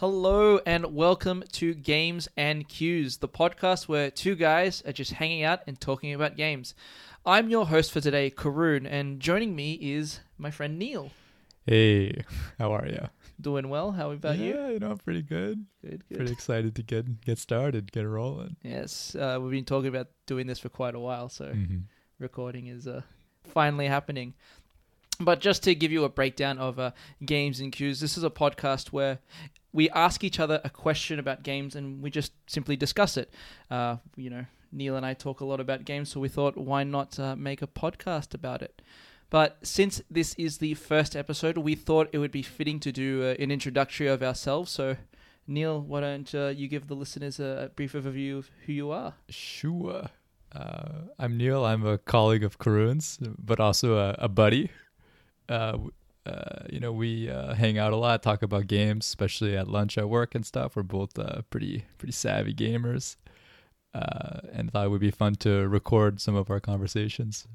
[0.00, 5.42] Hello and welcome to Games and Cues, the podcast where two guys are just hanging
[5.44, 6.74] out and talking about games.
[7.26, 11.10] I'm your host for today, Karoon, and joining me is my friend Neil.
[11.66, 12.24] Hey,
[12.58, 13.10] how are you?
[13.38, 13.92] Doing well.
[13.92, 14.54] How about you?
[14.54, 15.66] Yeah, you know, pretty good.
[15.82, 16.16] Good, good.
[16.16, 18.56] Pretty excited to get get started, get rolling.
[18.62, 21.82] Yes, uh, we've been talking about doing this for quite a while, so Mhm.
[22.18, 23.02] recording is uh,
[23.44, 24.32] finally happening.
[25.22, 26.92] But just to give you a breakdown of uh,
[27.22, 29.18] games and cues, this is a podcast where
[29.72, 33.32] we ask each other a question about games and we just simply discuss it.
[33.70, 36.84] Uh, you know, Neil and I talk a lot about games, so we thought, why
[36.84, 38.82] not uh, make a podcast about it?
[39.30, 43.22] But since this is the first episode, we thought it would be fitting to do
[43.22, 44.72] uh, an introductory of ourselves.
[44.72, 44.96] So,
[45.46, 49.14] Neil, why don't uh, you give the listeners a, brief overview of who you are?
[49.28, 50.08] Sure.
[50.52, 51.64] Uh, I'm Neil.
[51.64, 54.70] I'm a colleague of Karoon's, but also a, a buddy.
[56.26, 59.96] Uh, you know, we uh, hang out a lot, talk about games, especially at lunch
[59.96, 60.76] at work and stuff.
[60.76, 63.16] We're both uh, pretty pretty savvy gamers,
[63.94, 67.48] uh, and thought it would be fun to record some of our conversations.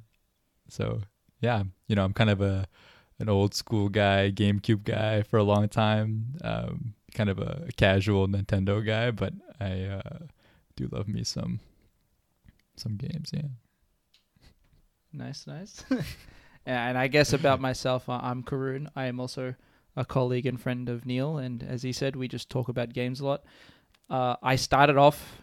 [0.68, 1.02] So
[1.42, 2.68] yeah, you know, I'm kind of a
[3.20, 6.36] an old school guy, GameCube guy for a long time.
[6.44, 10.20] Um, kind of a casual Nintendo guy, but I uh,
[10.76, 11.60] do love me some
[12.76, 13.32] some games.
[13.34, 13.50] Yeah.
[15.14, 15.84] Nice, nice.
[16.66, 18.88] and I guess about myself, I'm Karun.
[18.96, 19.56] I am also
[19.96, 23.20] a colleague and friend of Neil, and as he said, we just talk about games
[23.20, 23.44] a lot.
[24.10, 25.42] Uh, I started off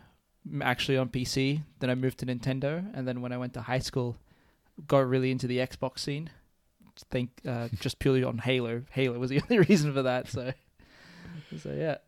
[0.60, 3.78] actually on PC, then I moved to Nintendo, and then when I went to high
[3.78, 4.16] school,
[4.86, 6.30] got really into the Xbox scene.
[7.10, 8.82] Think uh, just purely on Halo.
[8.90, 10.28] Halo was the only reason for that.
[10.28, 10.52] So,
[11.58, 11.98] so yeah.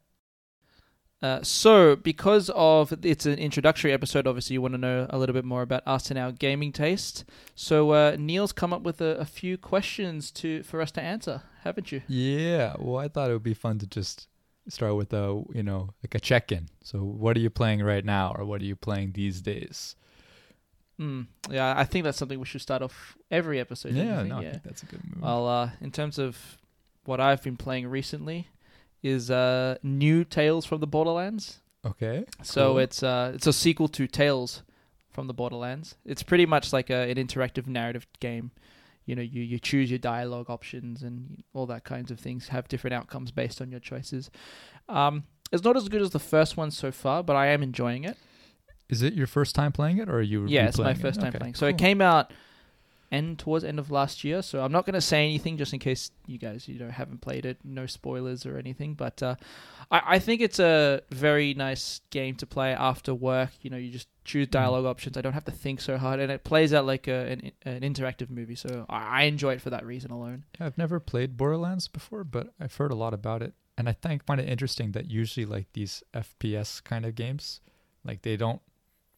[1.23, 5.33] Uh, so, because of it's an introductory episode, obviously you want to know a little
[5.33, 7.25] bit more about us and our gaming taste.
[7.55, 11.42] So, uh, Neil's come up with a, a few questions to for us to answer,
[11.62, 12.03] haven't you?
[12.09, 12.75] Yeah.
[12.79, 14.29] Well, I thought it would be fun to just
[14.69, 16.69] start with a you know like a check in.
[16.83, 19.97] So, what are you playing right now, or what are you playing these days?
[21.01, 23.92] Mm, yeah, I think that's something we should start off every episode.
[23.92, 24.23] yeah.
[24.23, 25.23] No, I think that's a good move.
[25.23, 26.58] Well, uh, in terms of
[27.05, 28.48] what I've been playing recently,
[29.05, 31.61] is uh, new Tales from the Borderlands.
[31.87, 32.25] okay.
[32.42, 32.79] So Cool.
[32.79, 34.63] it's uh, it's a sequel to Tales
[35.11, 35.95] from the Borderlands.
[36.05, 38.51] It's pretty much like a, an interactive narrative game.
[39.07, 42.48] You know, you, you choose your dialogue options and all that kinds of things.
[42.48, 44.31] Have different outcomes based on your choices.
[44.89, 48.05] Um, it's not as good as the first one so far, but I am enjoying
[48.05, 48.17] it.
[48.89, 50.47] Is it your first time playing it, or are you?
[50.47, 51.03] Yeah, it's my replaying it?
[51.03, 51.55] first time Okay, playing.
[51.55, 52.33] So it came out
[53.13, 54.42] end towards end of last year.
[54.42, 57.20] So I'm not going to say anything just in case you guys you know haven't
[57.20, 57.59] played it.
[57.65, 58.95] No spoilers or anything.
[58.95, 59.37] But uh,
[59.91, 63.51] I, I think it's a very nice game to play after work.
[63.63, 65.17] You know, you just choose dialogue options.
[65.17, 67.81] I don't have to think so hard, and it plays out like a, an, an
[67.83, 68.55] interactive movie.
[68.57, 70.45] So I, I enjoy it for that reason alone.
[70.59, 73.92] Yeah, I've never played Borderlands before, but I've heard a lot about it, and I
[73.92, 77.61] think find it interesting that usually like these FPS kind of games,
[78.03, 78.61] like they don't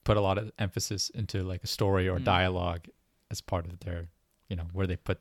[0.04, 2.24] put a lot of emphasis into like a story or Mm.
[2.24, 2.86] dialogue
[3.30, 4.08] as part of their,
[4.48, 5.20] you know, where they put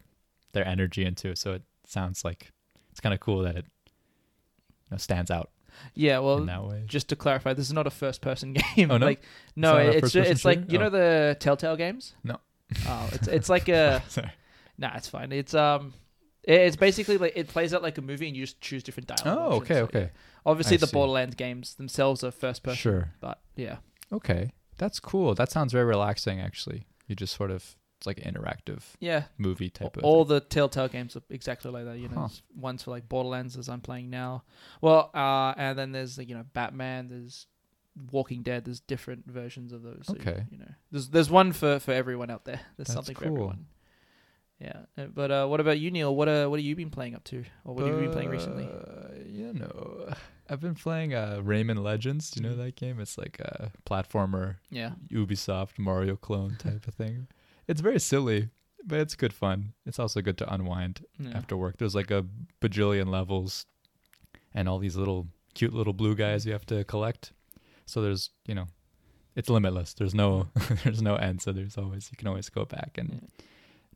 [0.53, 1.35] their energy into.
[1.35, 2.51] So it sounds like
[2.91, 3.65] it's kind of cool that it
[4.85, 5.49] you know, stands out
[5.95, 6.19] Yeah.
[6.19, 6.47] Well,
[6.85, 8.91] just to clarify, this is not a first-person game.
[8.91, 9.05] Oh, no?
[9.05, 9.21] Like
[9.55, 10.89] no, it's first-person it's like you know Oh.
[10.89, 12.13] the Telltale games.
[12.23, 12.37] No.
[12.87, 14.01] Oh, it's it's like a.
[14.07, 14.31] Sorry.
[14.77, 15.31] Nah, it's fine.
[15.31, 15.93] It's um,
[16.43, 19.37] it's basically like it plays out like a movie, and you just choose different dialogue.
[19.39, 19.63] Oh, options.
[19.63, 20.19] okay, So, okay, yeah.
[20.45, 20.93] Obviously, I the see.
[20.93, 22.77] Borderlands games themselves are first person.
[22.77, 23.77] sure, But yeah,
[24.11, 25.33] okay, that's cool.
[25.35, 26.39] That sounds very relaxing.
[26.39, 29.23] Actually, you just sort of it's like an interactive yeah.
[29.37, 30.03] movie type of.
[30.03, 30.35] All thing.
[30.35, 31.97] the Telltale games are exactly like that.
[31.99, 32.27] You know, Huh.
[32.55, 34.43] ones for like Borderlands as I'm playing now.
[34.81, 37.07] Well, uh, and then there's like you know Batman.
[37.07, 37.47] There's
[38.11, 38.65] Walking Dead.
[38.65, 40.03] There's different versions of those.
[40.07, 40.45] So, Okay.
[40.51, 42.59] You know, there's there's one for for everyone out there.
[42.75, 43.67] There's That's something for everyone.
[44.59, 46.15] Yeah, uh, but uh, what about you, Neil?
[46.15, 48.29] What uh, what have you been playing up to, or what have you been playing
[48.29, 48.63] recently?
[48.63, 50.13] Uh, you know,
[50.49, 52.31] I've been playing uh, Rayman Legends.
[52.31, 52.65] Do you know Mhm.
[52.65, 53.01] that game?
[53.01, 57.27] It's like a platformer, Yeah, Ubisoft Mario clone type of thing.
[57.67, 58.49] It's very silly,
[58.85, 59.73] but it's good fun.
[59.85, 61.31] It's also good to unwind yeah.
[61.35, 61.77] after work.
[61.77, 62.25] There's like a
[62.61, 63.65] bajillion levels,
[64.53, 67.31] and all these little cute little blue guys you have to collect.
[67.85, 68.67] So there's you know,
[69.35, 69.93] it's limitless.
[69.93, 70.47] There's no
[70.83, 71.41] there's no end.
[71.41, 73.27] So there's always you can always go back and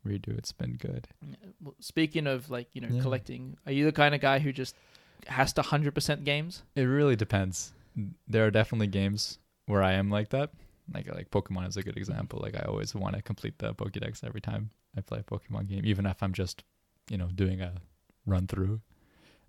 [0.05, 0.37] redo.
[0.37, 1.07] It's been good.
[1.21, 3.01] Yeah, well, Speaking of like you know Yeah.
[3.01, 4.75] collecting, are you the kind of guy who just
[5.27, 6.63] has to hundred percent games?
[6.75, 7.73] It really depends.
[8.27, 10.51] There are definitely games where I am like that.
[10.93, 12.39] Like like Pokemon is a good example.
[12.41, 15.85] Like I always want to complete the Pokédex every time I play a Pokemon game,
[15.85, 16.63] even if I'm just,
[17.09, 17.73] you know, doing a
[18.25, 18.81] run through.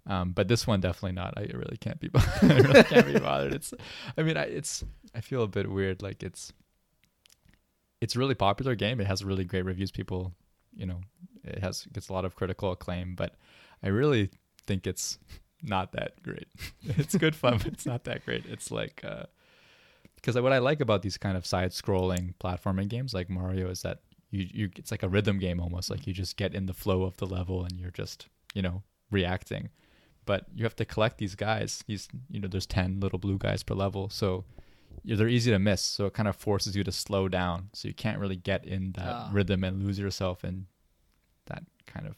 [0.06, 1.34] Um, but this one definitely not.
[1.36, 2.08] I really can't be.
[2.12, 3.52] bo- I really can't be bothered.
[3.52, 3.74] It's.
[4.16, 4.84] I mean, I, it's.
[5.14, 6.02] I feel a bit weird.
[6.02, 6.52] Like it's.
[8.00, 9.00] It's a really popular game.
[9.00, 9.90] It has really great reviews.
[9.90, 10.32] People,
[10.74, 11.00] you know,
[11.44, 13.14] it has gets a lot of critical acclaim.
[13.14, 13.34] But
[13.82, 14.30] I really
[14.66, 15.18] think it's
[15.62, 16.48] not that great.
[16.82, 18.46] it's good fun, but it's not that great.
[18.46, 19.24] It's like uh
[20.20, 24.00] because what I like about these kind of side-scrolling platforming games like Mario is that
[24.30, 25.90] you you it's like a rhythm game almost.
[25.90, 28.82] Like you just get in the flow of the level and you're just you know
[29.10, 29.70] reacting.
[30.26, 31.82] But you have to collect these guys.
[31.86, 34.44] These you know there's ten little blue guys per level, so
[35.04, 35.80] they're easy to miss.
[35.82, 37.70] So it kind of forces you to slow down.
[37.72, 39.30] So you can't really get in that Ah.
[39.32, 40.66] rhythm and lose yourself in
[41.46, 42.16] that kind of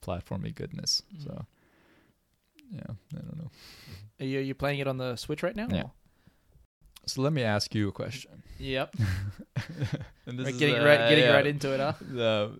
[0.00, 1.02] platformy goodness.
[1.14, 1.24] Mm.
[1.24, 1.46] So
[2.70, 3.50] yeah, I don't know.
[4.20, 5.66] Are you, you playing it on the Switch right now?
[5.70, 5.82] Yeah.
[5.82, 5.90] or-
[7.06, 8.42] So let me ask you a question.
[8.58, 8.94] Yep.
[10.26, 11.92] and this Right, is, getting uh, right, getting yeah, right into it, huh?
[12.00, 12.52] the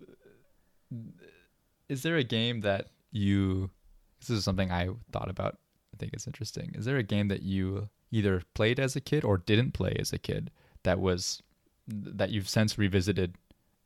[1.89, 3.69] is there a game that you
[4.19, 5.57] this is something I thought about.
[5.93, 6.73] I think it's interesting.
[6.75, 10.13] Is there a game that you either played as a kid or didn't play as
[10.13, 10.49] a kid
[10.83, 11.41] that was
[11.87, 13.35] that you've since revisited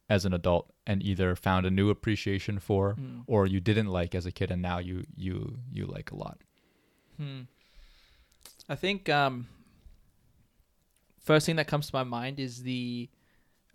[0.09, 3.19] as an adult and either found a new appreciation for Hmm.
[3.27, 6.39] or you didn't like as a kid and now you you you like a lot?
[7.18, 7.42] Hmm.
[8.69, 9.48] I think um,
[11.28, 13.10] first thing that comes to my mind is the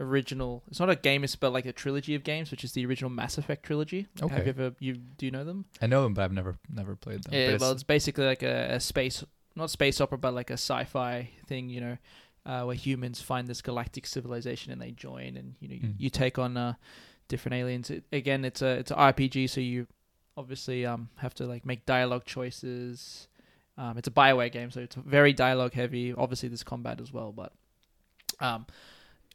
[0.01, 0.63] original.
[0.69, 3.11] It's not a game; it's but like a trilogy of games, which is the original
[3.11, 4.07] Mass Effect trilogy.
[4.21, 4.43] Have Okay.
[4.45, 5.65] you ever you do you know them?
[5.81, 7.35] I know them, but I've never never played them.
[7.35, 10.55] Yeah, well, it's, it's basically like a, a space, not space opera, but like a
[10.55, 11.69] sci-fi thing.
[11.69, 11.97] You know,
[12.47, 15.95] uh, where humans find this galactic civilization and they join, and you know, you, Mm.
[15.99, 16.75] you take on uh,
[17.29, 17.91] different aliens.
[17.91, 19.87] It, again, it's a it's an RPG, so you
[20.37, 23.29] obviously um have to like make dialogue choices.
[23.79, 26.13] Um, it's a Bioware game, so it's very dialogue heavy.
[26.13, 27.53] Obviously, there's combat as well, but
[28.41, 28.67] um,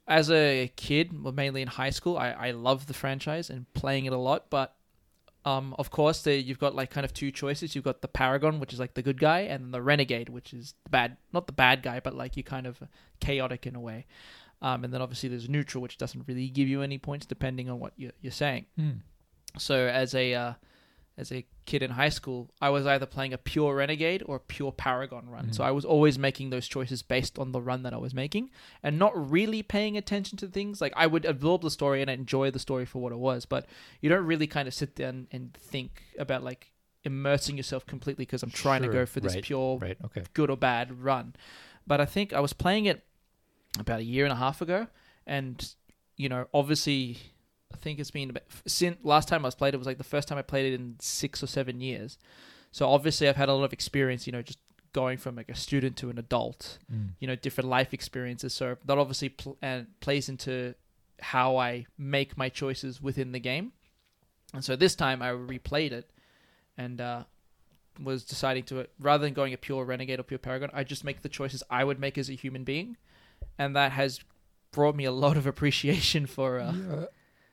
[0.08, 4.06] as a kid, well, mainly in high school, I I love the franchise and playing
[4.06, 4.76] it a lot, but
[5.48, 7.74] um, of course, there you've got like kind of two choices.
[7.74, 10.74] You've got the Paragon, which is like the good guy, and the Renegade, which is
[10.84, 12.82] the bad, not the bad guy, but like you're kind of
[13.22, 14.06] chaotic in a way.
[14.62, 17.80] Um, and then obviously there's neutral, which doesn't really give you any points depending on
[17.80, 18.66] what you're, you're saying.
[18.76, 18.90] Hmm.
[19.58, 20.54] So as a uh,
[21.18, 24.40] as a kid in high school, I was either playing a pure Renegade or a
[24.40, 25.48] pure Paragon run.
[25.48, 25.56] Mhm.
[25.56, 28.52] So I was always making those choices based on the run that I was making,
[28.84, 30.80] and not really paying attention to things.
[30.80, 33.66] Like I would absorb the story and enjoy the story for what it was, but
[34.00, 36.72] you don't really kind of sit there and think about like
[37.04, 39.98] immersing yourself completely because I'm trying to go for this right, pure right.
[40.06, 40.24] Okay.
[40.34, 41.36] good or bad run.
[41.88, 43.04] But I think I was playing it
[43.80, 44.88] about a year and a half ago,
[45.26, 45.74] and
[46.16, 47.18] you know, obviously,
[47.74, 50.28] I think it's been since last time I was played it was like the first
[50.28, 52.18] time I played it in six or seven years.
[52.72, 54.26] So obviously, I've had a lot of experience.
[54.28, 54.60] You know, just
[54.94, 56.78] going from like a student to an adult.
[56.92, 57.10] Mm.
[57.20, 58.54] You know, different life experiences.
[58.54, 60.76] So that obviously pl- and plays into
[61.20, 63.74] how I make my choices within the game.
[64.54, 66.10] And so this time I replayed it,
[66.78, 67.24] and uh,
[68.02, 71.22] was deciding to rather than going a pure renegade or pure paragon, I just make
[71.22, 72.98] the choices I would make as a human being,
[73.58, 74.22] and that has
[74.72, 76.60] brought me a lot of appreciation for.
[76.60, 77.06] Uh, Yeah,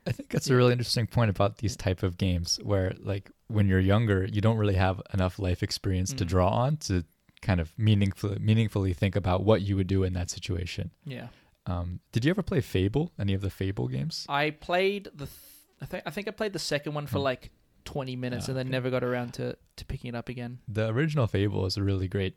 [0.07, 3.67] I think that's a really interesting point about these type of games where like when
[3.67, 6.27] you're younger, you don't really have enough life experience to Mm.
[6.27, 7.03] draw on to
[7.41, 10.91] kind of meaningfully meaningfully think about what you would do in that situation.
[11.05, 11.27] yeah,
[11.67, 13.11] Um, did you ever play Fable?
[13.19, 14.25] Any of the Fable games?
[14.29, 15.25] I played the.
[15.25, 15.39] Th-
[15.81, 17.23] I think I think I played the second one for Hmm.
[17.31, 17.51] like
[17.83, 18.71] twenty minutes, Ah, and then okay.
[18.71, 20.59] never got around to to picking it up again.
[20.67, 22.35] The original Fable is a really great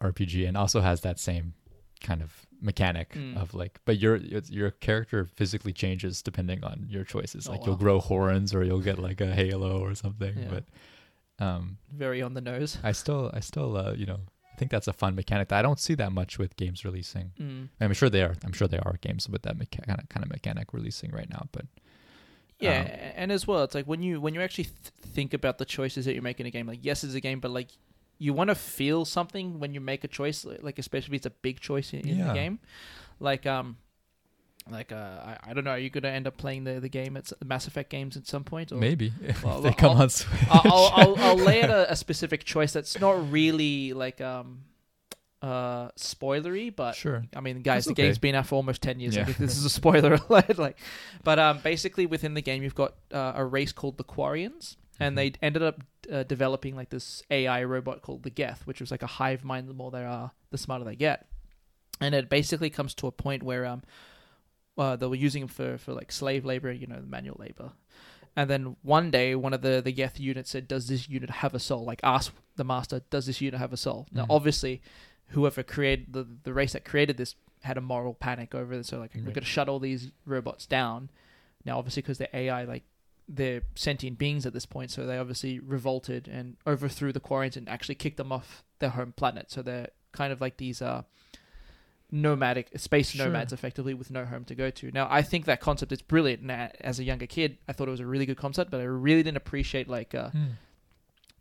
[0.00, 1.54] RPG and also has that same
[2.02, 3.36] kind of mechanic Mm.
[3.42, 4.16] of like but your
[4.60, 7.48] your character physically changes depending on your choices.
[7.48, 7.66] Oh, Like wow.
[7.68, 10.34] you'll grow horns or you'll get like a halo or something.
[10.38, 10.48] Yeah.
[10.54, 10.64] But
[11.44, 12.78] um Very on the nose.
[12.84, 14.20] I still, I still, uh, you know,
[14.52, 17.32] I think that's a fun mechanic that I don't see that much with games releasing.
[17.40, 17.68] Mm.
[17.80, 18.34] I'm sure they are.
[18.44, 21.28] I'm sure there are games with that mecha- kind of kind of mechanic releasing right
[21.30, 21.46] now.
[21.52, 21.66] But
[22.60, 25.58] Yeah, Um, and as well, it's like when you when you actually th- think about
[25.58, 26.66] the choices that you make in a game.
[26.68, 27.70] Like, yes, it's a game, but like
[28.22, 30.44] you want to feel something when you make a choice.
[30.44, 32.58] Like, especially if it's a big choice in, in the game.
[33.18, 33.76] Like, um,
[34.70, 34.96] like uh,
[35.30, 35.72] I, I don't know.
[35.72, 38.26] Are you gonna end up playing the the game at the Mass Effect games at
[38.26, 38.70] some point?
[38.72, 38.76] Or?
[38.76, 39.12] maybe
[39.44, 40.40] Well, they come I'll- on Switch.
[40.50, 44.60] I'll, I'll, I'll, I'll lay out a, a specific choice that's not really like um
[45.40, 47.24] uh spoilery, but sure.
[47.34, 48.02] I mean, guys, That's the okay.
[48.04, 49.16] game's been out for almost ten years.
[49.16, 49.26] Yeah.
[49.26, 50.58] Like, this is a spoiler alert.
[50.58, 50.78] Like,
[51.24, 55.14] but um, basically within the game, you've got uh, a race called the Quarians, and
[55.14, 55.16] Mhm.
[55.16, 55.80] they ended up
[56.10, 59.68] uh, developing like this AI robot called the Geth, which was like a hive mind.
[59.68, 61.26] The more they are, the smarter they get,
[62.00, 63.82] and it basically comes to a point where um,
[64.78, 67.72] uh, they were using them for for like slave labor, you know, manual labor.
[68.34, 71.54] And then one day, one of the the Geth units said, "Does this unit have
[71.54, 74.30] a soul?" Like, ask the master, "Does this unit have a soul?" Now, Mhm.
[74.30, 74.80] obviously,
[75.28, 78.86] whoever created the the race that created this had a moral panic over it.
[78.86, 79.34] So like, we're Right.
[79.34, 81.10] going to shut all these robots down.
[81.64, 82.82] Now, obviously, because they're AI, like
[83.28, 87.68] they're sentient beings at this point, so they obviously revolted and overthrew the Quarians and
[87.68, 89.50] actually kicked them off their home planet.
[89.50, 91.02] So they're kind of like these uh
[92.10, 93.26] nomadic space Sure.
[93.26, 94.90] nomads effectively with no home to go to.
[94.90, 96.42] Now, I think that concept is brilliant.
[96.42, 98.84] And as a younger kid, I thought it was a really good concept, but I
[98.84, 100.44] really didn't appreciate like uh, Hmm.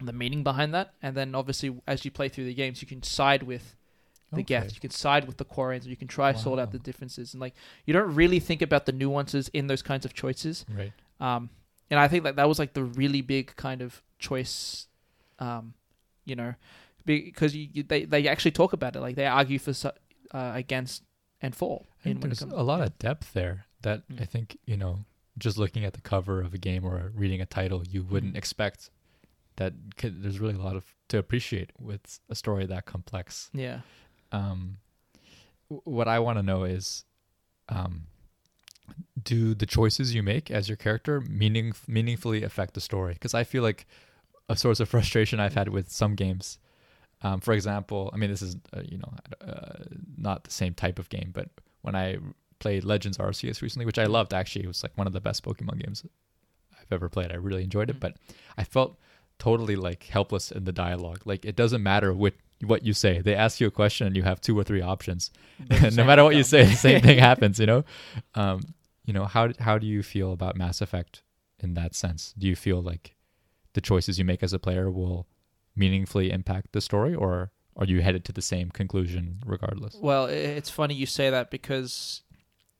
[0.01, 3.03] the meaning behind that, and then obviously as you play through the games, you can
[3.03, 3.75] side with
[4.31, 4.43] the Okay.
[4.43, 6.79] Geth, you can side with the Quarians, and you can try to sort out the
[6.79, 7.53] differences, and like
[7.85, 10.65] you don't really think about the nuances in those kinds of choices.
[10.73, 10.93] Right.
[11.19, 11.49] Um,
[11.91, 14.87] and I think that that was like the really big kind of choice,
[15.37, 15.73] um,
[16.25, 16.55] you know,
[17.05, 19.73] because you, you, they they actually talk about it, like they argue for
[20.33, 21.03] uh, against
[21.41, 21.85] and for.
[22.05, 24.21] I in think when it there's comes- a lot of depth there that Mm.
[24.21, 25.05] I think you know,
[25.37, 28.37] just looking at the cover of a game or reading a title, you wouldn't Mm.
[28.37, 28.89] expect
[29.57, 29.73] that.
[29.97, 33.49] Could, there's really a lot of to appreciate with a story that complex.
[33.53, 33.81] yeah.
[34.31, 34.77] um,
[35.69, 37.03] w- what I want to know is,
[37.67, 38.05] um,
[39.23, 43.13] do the choices you make as your character meaning meaningfully affect the story?
[43.13, 43.85] Because I feel like
[44.49, 46.57] a source of frustration I've had with some games.
[47.23, 49.13] Um, for example, I mean, this is uh, you know
[49.47, 49.83] uh,
[50.17, 51.49] not the same type of game, but
[51.81, 52.17] when I
[52.59, 55.43] played Legends Arceus recently, which I loved actually, it was like one of the best
[55.43, 56.03] Pokemon games
[56.79, 57.31] I've ever played.
[57.31, 58.01] I really enjoyed it, Mm.
[58.01, 58.15] but
[58.57, 58.97] I felt
[59.39, 61.21] totally like helpless in the dialogue.
[61.25, 63.21] Like it doesn't matter what what you say.
[63.21, 65.31] They ask you a question and you have two or three options.
[65.69, 67.59] no matter what you say, the same thing happens.
[67.59, 67.83] You know,
[68.35, 68.61] um,
[69.05, 71.23] you know how how do you feel about Mass Effect
[71.59, 72.33] in that sense?
[72.37, 73.15] Do you feel like
[73.73, 75.27] the choices you make as a player will
[75.75, 79.97] meaningfully impact the story, or are you headed to the same conclusion regardless?
[80.01, 82.23] Well, it's funny you say that because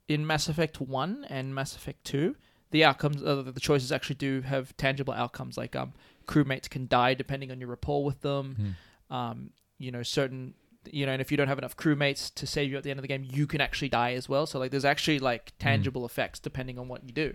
[0.08, 2.36] in Mass Effect One and Mass Effect Two,
[2.72, 5.58] the outcomes, uh, the choices actually do have tangible outcomes.
[5.58, 5.94] Like um,
[6.28, 8.76] crewmates can die depending on your rapport with them.
[9.10, 9.16] Hmm.
[9.16, 10.54] Um, you know, certain,
[10.90, 13.00] you know, and if you don't have enough crewmates to save you at the end
[13.00, 14.46] of the game, you can actually die as well.
[14.46, 17.34] So like, there's actually like tangible effects depending on what you do.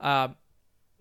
[0.00, 0.36] Um,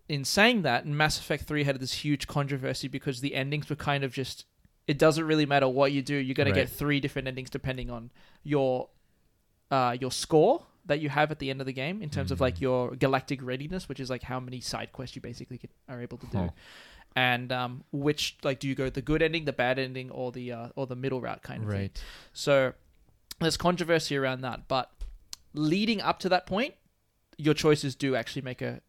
[0.08, 4.04] in saying that, Mass Effect Three had this huge controversy because the endings were kind
[4.04, 4.46] of just.
[4.88, 6.16] It doesn't really matter what you do.
[6.16, 6.54] You're going Right.
[6.56, 8.12] to get three different endings depending on
[8.44, 8.90] your
[9.72, 12.40] uh, your score that you have at the end of the game in terms of
[12.40, 12.62] like Mm.
[12.62, 16.20] your galactic readiness, which is like how many side quests you basically can, are able
[16.20, 16.50] to do.
[17.16, 20.52] And um, which like do you go the good ending, the bad ending, or the
[20.52, 21.80] uh, or the middle route kind of thing.
[21.80, 22.04] Right.
[22.34, 22.74] So
[23.40, 24.92] there's controversy around that, but
[25.54, 26.76] leading up to that point,
[27.38, 28.82] your choices do actually make a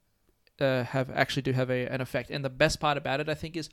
[0.60, 2.30] uh, have actually do have a, an effect.
[2.30, 3.68] And the best part about it, I think, is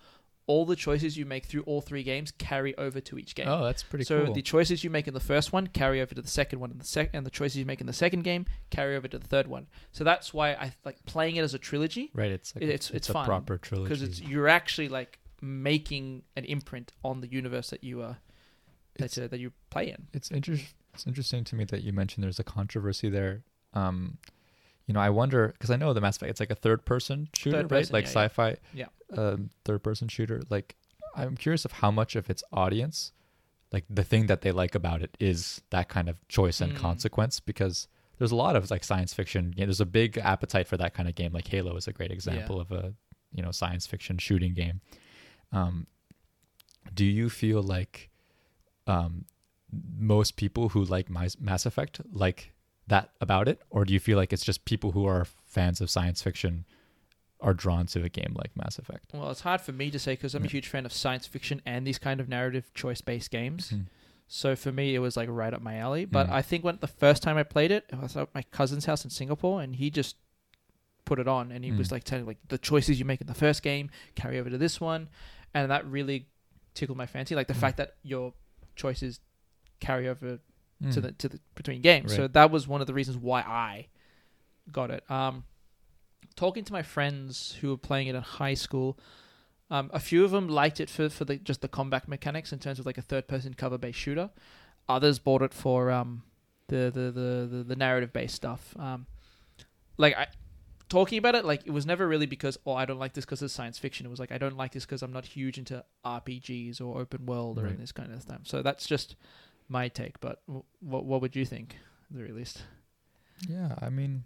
[0.45, 3.47] all the choices you make through all three games carry over to each game.
[3.47, 4.19] Oh, that's pretty cool.
[4.19, 4.33] so cool.
[4.33, 6.81] the choices you make in the first one carry over to the second one, and
[6.81, 9.27] the sec- and the choices you make in the second game carry over to the
[9.27, 9.67] third one.
[9.93, 12.31] So that's why I like playing it as a trilogy right.
[12.31, 13.87] It's like it- a- it's- it's a fun, proper trilogy.
[13.87, 18.17] because it's you're actually like making an imprint on the universe that you are
[18.95, 20.07] It's- that uh, that you play in.
[20.13, 20.57] it's inter-
[20.93, 23.43] it's interesting to me that you mentioned there's a controversy there.
[23.73, 24.17] Um,
[24.85, 27.29] you know, I wonder because I know the Mass Effect it's like a third person
[27.33, 27.91] shooter, Third right?
[27.91, 28.25] Like yeah, yeah.
[28.25, 28.85] sci-fi, Yeah.
[29.17, 30.41] um, third person shooter.
[30.49, 30.75] Like,
[31.15, 33.11] I'm curious of how much of its audience,
[33.71, 36.77] like the thing that they like about it, is that kind of choice and Mm.
[36.77, 37.87] consequence because.
[38.19, 39.53] There's a lot of like science fiction.
[39.57, 41.33] Yeah, there's a big appetite for that kind of game.
[41.33, 42.93] Like Halo is a great example of a
[43.33, 44.81] you know science fiction shooting game.
[45.51, 45.87] Um,
[46.93, 48.11] do you feel like
[48.87, 49.25] um,
[49.97, 52.53] most people who like Mas- Mass Effect like
[52.87, 55.89] that about it, or do you feel like it's just people who are fans of
[55.89, 56.65] science fiction
[57.39, 59.05] are drawn to a game like Mass Effect?
[59.13, 61.61] Well, it's hard for me to say because I'm a huge fan of science fiction
[61.65, 63.69] and these kind of narrative choice based games.
[63.71, 63.81] Hmm.
[64.27, 66.05] So for me, it was like right up my alley.
[66.05, 66.31] But Mm.
[66.33, 69.03] I think when the first time I played it, I was at my cousin's house
[69.03, 70.15] in Singapore, and he just
[71.05, 71.91] put it on, and he was Mm.
[71.91, 74.79] like telling like the choices you make in the first game carry over to this
[74.81, 75.09] one,
[75.53, 76.27] and that really
[76.73, 77.35] tickled my fancy.
[77.35, 77.57] Like the Mm.
[77.59, 78.33] fact that your
[78.75, 79.19] choices
[79.79, 80.39] carry over
[80.81, 81.01] to Mm.
[81.03, 82.13] the to the between games.
[82.15, 83.87] So that was one of the reasons why I
[84.71, 85.09] got it.
[85.09, 85.43] Um,
[86.35, 88.97] talking to my friends who were playing it in high school,
[89.69, 92.59] um, a few of them liked it for for the just the combat mechanics in
[92.59, 94.29] terms of like a third person cover based shooter.
[94.89, 96.23] Others bought it for um
[96.67, 98.75] the the the the, the narrative based stuff.
[98.77, 99.05] Um,
[99.97, 100.27] like I.
[100.89, 103.41] Talking about it, like it was never really because oh I don't like this because
[103.41, 104.05] it's science fiction.
[104.05, 107.25] It was like I don't like this because I'm not huge into RPGs or open
[107.25, 107.79] world or Right.
[107.79, 108.41] this kind of stuff.
[108.43, 109.15] So that's just
[109.69, 110.19] my take.
[110.19, 111.75] But w- what what would you think,
[112.09, 112.63] at the very least?
[113.47, 114.23] Yeah, I mean,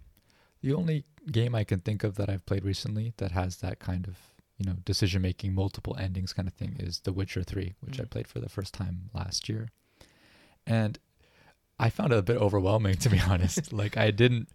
[0.62, 4.06] the only game I can think of that I've played recently that has that kind
[4.06, 4.16] of
[4.58, 8.04] you know decision making, multiple endings kind of thing is The Witcher Three, which I
[8.04, 8.10] Mm.
[8.10, 9.68] played for the first time last year,
[10.66, 10.98] and
[11.78, 13.72] I found it a bit overwhelming to be honest.
[13.72, 14.48] like I didn't.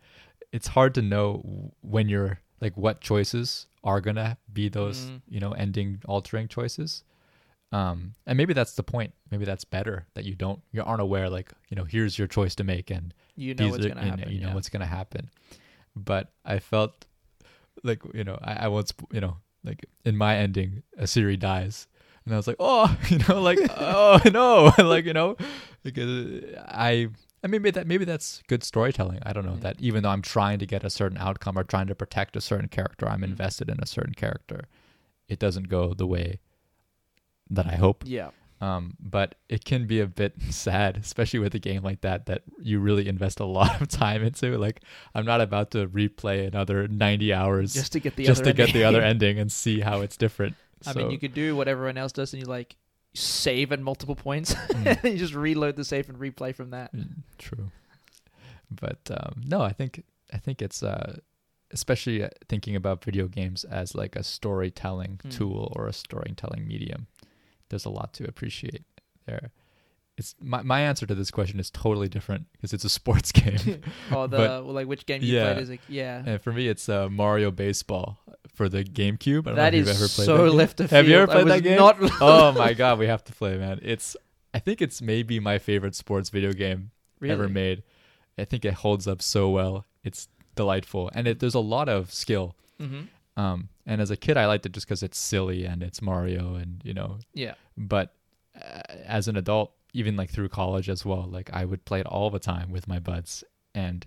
[0.52, 5.22] It's hard to know when you're like what choices are gonna be those Mm.
[5.28, 7.04] you know ending altering choices.
[7.74, 9.14] Um, and maybe that's the point.
[9.32, 12.56] Maybe that's better that you don't you aren't aware like you know here's your choice
[12.56, 14.32] to make and You know what's are- gonna happen.
[14.32, 14.54] You know yeah.
[14.54, 15.30] what's gonna happen.
[15.96, 17.06] But I felt
[17.84, 21.88] like you know I, I once you know like in my ending a Ciri dies
[22.26, 25.36] and I was like oh you know like oh no like you know
[25.84, 27.10] because I
[27.42, 29.20] and maybe that maybe that's good storytelling.
[29.24, 29.60] I don't know Yeah.
[29.74, 32.42] that even though I'm trying to get a certain outcome or trying to protect a
[32.42, 33.26] certain character, I'm Mm.
[33.34, 34.62] invested in a certain character.
[35.28, 36.40] It doesn't go the way
[37.56, 38.04] that I hope.
[38.06, 38.30] Yeah.
[38.62, 42.44] Um, but it can be a bit sad, especially with a game like that that
[42.62, 44.58] you really invest a lot of time into.
[44.58, 44.82] Like
[45.14, 48.58] I'm not about to replay another 90 hours Just to get the just other to
[48.58, 48.86] get the ending.
[48.86, 50.56] other ending and see how it's different.
[50.88, 52.76] I So, mean, you could do what everyone else does, and you like
[53.14, 55.04] save at multiple points, Mm.
[55.04, 56.94] and you just reload the save and replay from that.
[56.96, 57.70] Mm, True.
[58.72, 61.18] But um, no, I think I think it's uh,
[61.72, 65.30] especially uh, thinking about video games as like a storytelling Hmm.
[65.30, 67.08] tool or a storytelling medium.
[67.74, 68.84] There's a lot to appreciate
[69.26, 69.52] there.
[70.16, 73.82] It's my my answer to this question is totally different because it's a sports game.
[74.16, 75.46] or the But- well, like which game you Yeah.
[75.54, 76.22] played is like yeah.
[76.26, 78.20] and for me, it's uh, Mario Baseball
[78.56, 79.48] for the GameCube.
[79.48, 81.30] I That is you've ever played so that left of Have you field.
[81.30, 81.78] ever played that game?
[81.80, 83.80] Not oh my god, we have to play, man!
[83.82, 84.16] It's
[84.54, 87.34] I think it's maybe my favorite sports video game really.
[87.34, 87.82] ever made.
[88.38, 89.86] I think it holds up so well.
[90.04, 92.56] It's delightful, and it, there's a lot of skill.
[92.80, 93.04] hmm
[93.36, 96.56] Um, and as a kid, I liked it just because it's silly and it's Mario,
[96.56, 97.18] and you know.
[97.34, 97.56] Yeah.
[97.78, 98.14] But
[98.56, 102.06] uh, as an adult, even like through college as well, like I would play it
[102.06, 104.06] all the time with my buds, and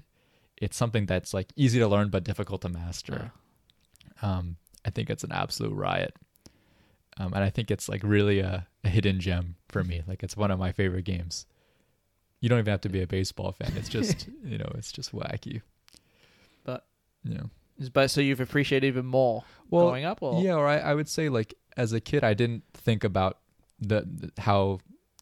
[0.56, 3.32] it's something that's like easy to learn but difficult to master.
[4.22, 6.14] Um, I think it's an absolute riot.
[7.18, 10.02] Um, and I think it's like really a, a hidden gem for me.
[10.06, 11.46] Like it's one of my favorite games.
[12.40, 13.72] You don't even have to be a baseball fan.
[13.76, 15.62] It's just you know, it's just wacky.
[16.64, 16.84] But-
[17.24, 17.50] you know, Is-
[17.92, 20.54] But so you've appreciated even more well, growing up, or yeah.
[20.54, 23.38] Or I, I would say like as a kid, I didn't think about
[23.80, 24.78] the, how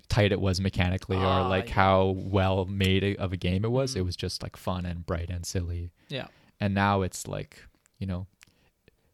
[0.09, 1.75] tight it was mechanically Ah, or like yeah.
[1.75, 3.97] how well made of a game it was.
[3.97, 4.07] It Mhm.
[4.07, 5.91] was just like fun and bright and silly.
[6.09, 6.29] Yeah.
[6.61, 7.59] And now it's like
[7.99, 8.27] you know,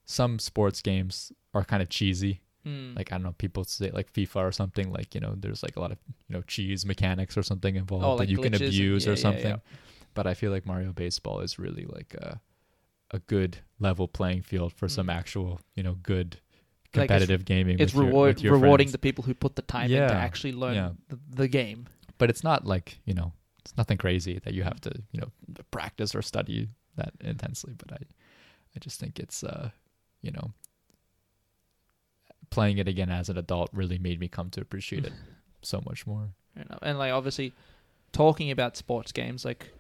[0.05, 2.41] some sports games are kind of cheesy.
[2.67, 2.95] Mm.
[2.95, 4.93] like I don't know, people say like FIFA or something.
[4.93, 8.05] Like you know, there's like a lot of you know cheese mechanics or something involved
[8.05, 9.47] Oh, like that you can glitches and- abuse yeah, or something.
[9.47, 9.57] yeah.
[10.13, 12.39] But I feel like Mario Baseball is really like a
[13.13, 15.15] a good level playing field for some Mm.
[15.15, 16.35] actual you know good
[16.95, 17.79] Like, it's- competitive gaming.
[17.81, 18.93] it's your- reward with your rewarding friends.
[18.93, 20.93] the people who put the time in to actually learn Yeah.
[21.09, 21.87] the, the game.
[22.19, 25.31] But it's not like you know, it's nothing crazy that you have to you know
[25.71, 27.75] practice or study that intensely.
[27.77, 27.99] But I
[28.77, 29.71] I just think it's uh
[30.23, 30.53] you know
[32.51, 35.13] playing it again as an adult really made me come to appreciate it
[35.63, 36.31] so much more.
[36.83, 37.53] And like obviously,
[38.13, 39.73] talking about sports games, like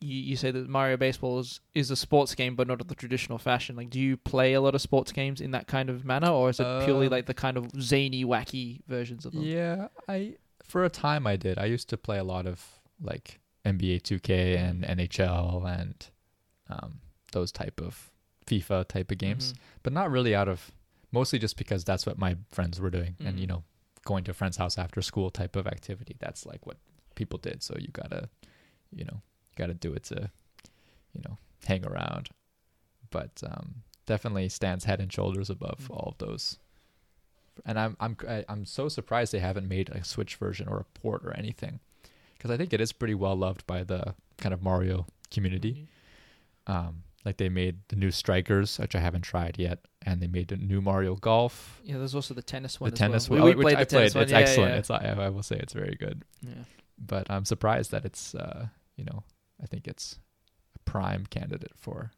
[0.00, 2.94] you, you say that Mario Baseball is, is a sports game, but not of the
[2.94, 3.74] traditional fashion.
[3.76, 6.50] Like, do you play a lot of sports games in that kind of manner, or
[6.50, 9.42] is it purely Uh, like the kind of zany, wacky versions of them?
[9.42, 11.58] Yeah, I for a time I did.
[11.58, 16.06] I used to play a lot of like NBA 2K and NHL and
[16.68, 17.00] um,
[17.32, 18.10] those type of
[18.46, 19.56] FIFA type of games, Mhm.
[19.82, 20.70] but not really out of
[21.10, 23.40] mostly just because that's what my friends were doing, and Mhm.
[23.40, 23.64] you know,
[24.04, 26.16] going to a friend's house after school type of activity.
[26.18, 26.76] That's like what
[27.14, 27.62] people did.
[27.62, 28.28] So you gotta,
[28.92, 29.22] you know,
[29.58, 30.30] gotta do it to,
[31.12, 32.30] you know, hang around.
[33.10, 35.90] But um, definitely stands head and shoulders above Mhm.
[35.96, 36.58] all of those
[37.66, 38.16] and I'm I'm
[38.48, 41.80] I'm so surprised they haven't made a Switch version or a port or anything,
[42.34, 45.88] because I think it is pretty well loved by the kind of Mario community.
[46.68, 50.48] Um, like they made the new Strikers, which I haven't tried yet, and they made
[50.48, 52.90] the new Mario Golf, Yeah, there's also the tennis one.
[52.90, 53.40] the as tennis well.
[53.40, 54.20] one, We, oh, we which I the tennis played.
[54.20, 54.22] one.
[54.22, 54.70] It's yeah, excellent.
[54.74, 56.62] Yeah, It's I, I will say it's very good, yeah.
[56.96, 59.24] but I'm surprised that it's uh you know
[59.62, 60.18] I think it's
[60.74, 62.10] a prime candidate for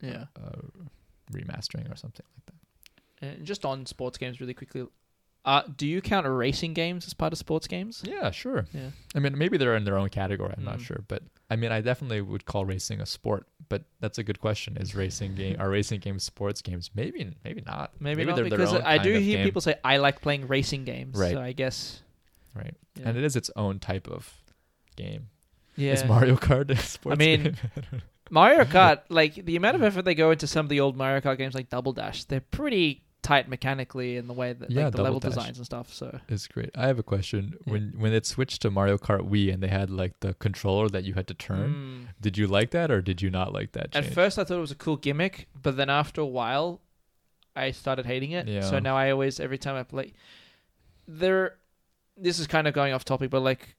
[0.00, 0.24] yeah.
[0.42, 0.60] uh,
[1.32, 2.54] remastering or something like that.
[3.36, 4.86] And just on sports games, really quickly.
[5.44, 8.02] Uh, do you count racing games as part of sports games?
[8.06, 8.66] Yeah, sure.
[8.72, 8.90] Yeah.
[9.14, 10.52] I mean, maybe they're in their own category.
[10.56, 10.82] I'm not Mm.
[10.82, 13.46] sure, but I mean, I definitely would call racing a sport.
[13.68, 16.90] But that's a good question: Is racing game are racing games sports games?
[16.94, 17.92] Maybe, maybe not.
[18.00, 19.44] Maybe, not they're their because own I do hear game.
[19.46, 21.16] people say I like playing racing games.
[21.16, 21.32] Right.
[21.32, 22.02] So I guess.
[22.54, 23.08] right, Yeah.
[23.08, 24.30] and it is its own type of
[24.96, 25.28] game.
[25.78, 25.92] Yeah.
[25.92, 27.56] Is Mario Kart a sports I mean, game?
[28.30, 31.20] Mario Kart, like the amount of effort they go into some of the old Mario
[31.20, 34.94] Kart games, like Double Dash, they're pretty tight mechanically in the way that Yeah, like,
[34.94, 35.30] the level Dash.
[35.34, 35.92] designs and stuff.
[35.92, 36.70] So it's great.
[36.76, 37.54] I have a question.
[37.66, 37.72] Yeah.
[37.72, 41.04] When when it switched to Mario Kart Wii and they had like the controller that
[41.04, 42.14] you had to turn, Mm.
[42.20, 43.96] did you like that or did you not like that?
[43.96, 46.80] at first I thought it was a cool gimmick, but then after a while,
[47.56, 48.46] I started hating it.
[48.46, 48.60] Yeah.
[48.60, 50.12] So now I always every time I play,
[51.06, 51.56] there.
[52.20, 53.76] This is kind of going off topic, but like,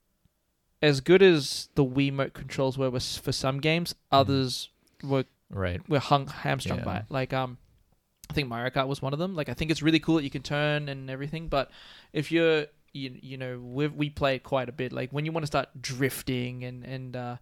[0.81, 4.69] as good as the Wiimote controls were was for some games, others
[5.03, 5.81] were right.
[5.89, 7.05] we're hung hamstrung by it.
[7.09, 7.57] Like um,
[8.29, 9.35] I think Mario Kart was one of them.
[9.35, 11.71] Like I think it's really cool that you can turn and everything, but
[12.13, 14.91] if you're you, you know we we play it quite a bit.
[14.93, 17.35] Like when you want to start drifting and and uh,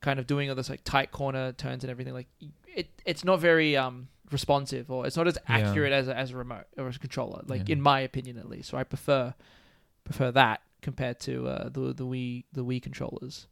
[0.00, 2.28] kind of doing all this like tight corner turns and everything, like
[2.66, 5.58] it it's not very um responsive or it's not as Yeah.
[5.58, 7.42] accurate as a, as a remote or as a controller.
[7.46, 7.74] Like Yeah.
[7.74, 8.68] in my opinion at least.
[8.70, 9.34] So I prefer
[10.04, 13.48] prefer that compared to uh, the the Wii the Wii controllers.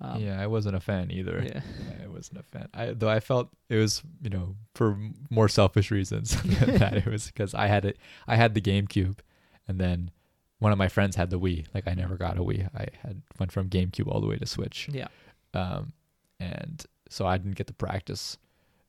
[0.00, 1.42] Um, yeah, I wasn't a fan either.
[1.44, 1.60] yeah.
[2.04, 2.68] I wasn't a fan.
[2.72, 4.96] I though I felt it was you know for
[5.28, 7.98] more selfish reasons than that it was because I had it.
[8.26, 9.18] I had the GameCube,
[9.66, 10.12] and then
[10.60, 11.66] one of my friends had the Wii.
[11.74, 12.68] Like I never got a Wii.
[12.74, 14.88] I had went from GameCube all the way to Switch.
[14.90, 15.08] Yeah.
[15.52, 15.92] Um,
[16.38, 18.38] and so I didn't get to practice.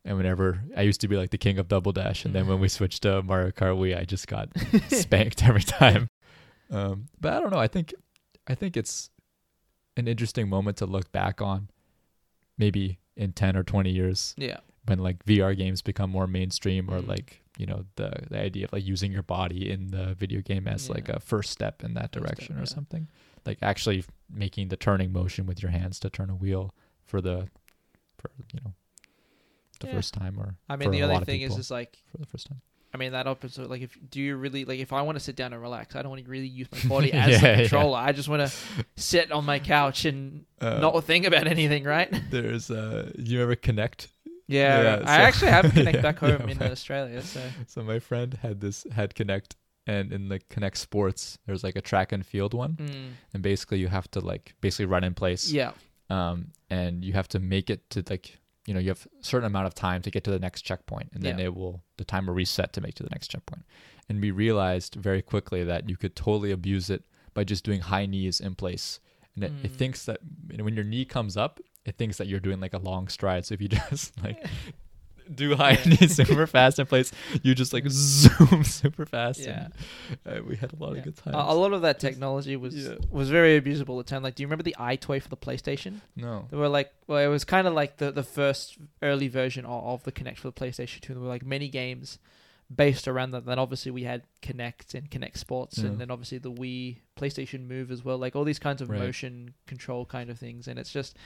[0.05, 2.59] And whenever I used to be like the king of Double Dash, and then when
[2.59, 4.49] we switched to Mario Kart Wii, I just got
[4.89, 6.07] spanked every time.
[6.71, 7.59] Um, but I don't know.
[7.59, 7.93] I think
[8.47, 9.09] I think it's
[9.97, 11.69] an interesting moment to look back on,
[12.57, 14.59] maybe in ten or twenty years Yeah.
[14.85, 17.07] when like VR games become more mainstream, or Mm.
[17.07, 20.67] like you know the the idea of like using your body in the video game
[20.67, 22.65] as like a first step in that First step, direction or yeah.
[22.65, 23.07] something.
[23.45, 27.49] Like actually making the turning motion with your hands to turn a wheel for the
[28.17, 28.73] for you know
[29.79, 29.93] the Yeah.
[29.93, 32.61] first time or I mean, the other thing is, is like, for the first time.
[32.93, 33.69] I mean, that opposite.
[33.69, 34.79] Like, if do you really like?
[34.79, 36.89] If I want to sit down and relax, I don't want to really use my
[36.95, 37.57] body as Yeah, a yeah.
[37.61, 37.97] controller.
[37.99, 38.55] I just want to
[38.97, 42.09] sit on my couch and Uh, not think about anything, right?
[42.31, 44.07] There's uh you ever Kinect?
[44.47, 47.21] Yeah, Yeah, I so- actually have Kinect Yeah, back home yeah, in but- Australia.
[47.21, 49.51] So So my friend had this had Kinect
[49.87, 53.79] and in the Kinect Sports there's like a track and field one mm, and basically
[53.79, 55.49] you have to like basically run in place.
[55.49, 55.71] yeah,
[56.09, 58.37] um, and you have to make it to like
[58.69, 61.09] you know you have a certain amount of time to get to the next checkpoint
[61.13, 61.45] and then Yeah.
[61.47, 63.63] it will the timer reset to make to the next checkpoint
[64.07, 67.01] and we realized very quickly that you could totally abuse it
[67.33, 68.99] by just doing high knees in place
[69.35, 69.75] and it, it Mm.
[69.81, 70.19] thinks that
[70.51, 73.07] you know, when your knee comes up it thinks that you're doing like a long
[73.07, 74.39] stride so if you just like
[75.33, 76.07] do high Yeah.
[76.07, 77.11] super fast in place
[77.43, 79.67] you just like zoom super fast Yeah.
[80.25, 80.99] and, uh, we had a lot yeah.
[80.99, 82.95] of good times a lot of that technology was Yeah.
[83.11, 84.23] was very abusable at the time.
[84.23, 86.01] Like, do you remember the EyeToy for the PlayStation?
[86.15, 89.65] no They were like, well, it was kind of like the, the first early version
[89.65, 91.13] of, of the Kinect for the PlayStation 2.
[91.13, 92.17] There were like many games
[92.73, 93.45] based around that.
[93.45, 95.87] Then obviously we had Kinect and Kinect Sports, Yeah.
[95.87, 98.17] and then obviously the Wii, PlayStation Move as well.
[98.17, 98.99] Like all these kinds of Right.
[98.99, 100.67] motion control kind of things.
[100.67, 101.17] And it's just,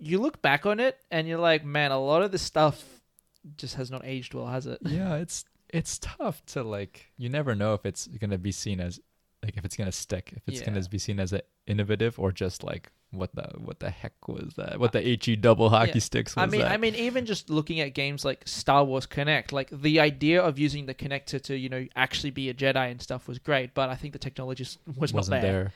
[0.00, 2.82] you look back on it and you're like, man, a lot of this stuff
[3.56, 4.78] just has not aged well, has it?
[4.84, 8.98] yeah it's it's tough to like you never know if it's gonna be seen as
[9.42, 10.66] like if it's gonna stick if it's Yeah.
[10.66, 14.54] gonna be seen as a innovative or just like what the what the heck was
[14.56, 16.00] that what uh, the he double hockey Yeah.
[16.00, 19.06] sticks was I mean, that I mean, even just looking at games like Star Wars
[19.06, 22.90] Kinect, like the idea of using the connector to, you know, actually be a Jedi
[22.90, 24.64] and stuff was great, but I think the technology
[24.98, 25.52] was wasn't not there.
[25.52, 25.72] there.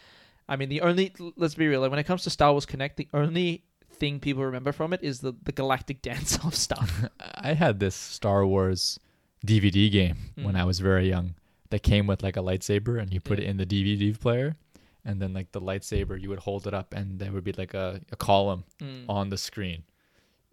[0.48, 2.96] I mean, the only let's be real, like, when it comes to Star Wars Kinect,
[2.96, 7.04] the only thing people remember from it is the the galactic dance off stuff.
[7.35, 8.98] I had this Star Wars
[9.46, 10.61] DVD game when Mm.
[10.61, 11.35] I was very young
[11.70, 13.46] that came with like a lightsaber and you put Yeah.
[13.46, 14.57] it in the DVD player
[15.04, 17.74] and then like the lightsaber you would hold it up and there would be like
[17.74, 19.04] a, a column Mm.
[19.09, 19.83] on the screen,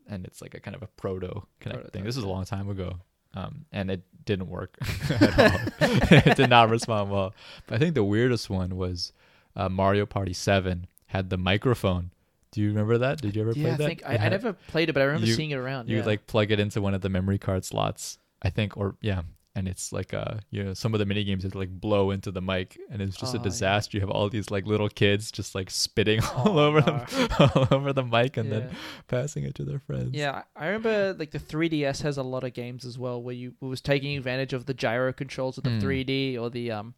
[0.07, 2.03] and it's like a kind of a proto Kinect thing.
[2.03, 2.99] This was a long time ago,
[3.33, 4.77] um, and it didn't work
[5.09, 5.59] at all.
[5.79, 7.33] it did not respond well.
[7.67, 9.13] But I think the weirdest one was
[9.55, 12.11] uh, Mario Party Seven had the microphone.
[12.51, 13.21] Do you remember that?
[13.21, 13.87] Did you ever Yeah, play I that?
[13.87, 15.89] think I, I never played it, but I remember you- seeing it around.
[15.89, 16.05] You yeah.
[16.05, 19.21] like plug it into one of the memory card slots, I think, or yeah.
[19.53, 22.11] And it's like uh you know some of the mini games have to like blow
[22.11, 23.43] into the mic and it's just Oh, a yeah.
[23.43, 23.97] disaster.
[23.97, 27.05] You have all these like little kids just like spitting all Oh, over no.
[27.05, 28.69] them all over the mic and then
[29.09, 30.11] passing it to their friends.
[30.13, 33.53] Yeah, I remember like the 3DS has a lot of games as well where you
[33.59, 35.81] was taking advantage of the gyro controls of the Mm.
[35.81, 36.93] 3D or the um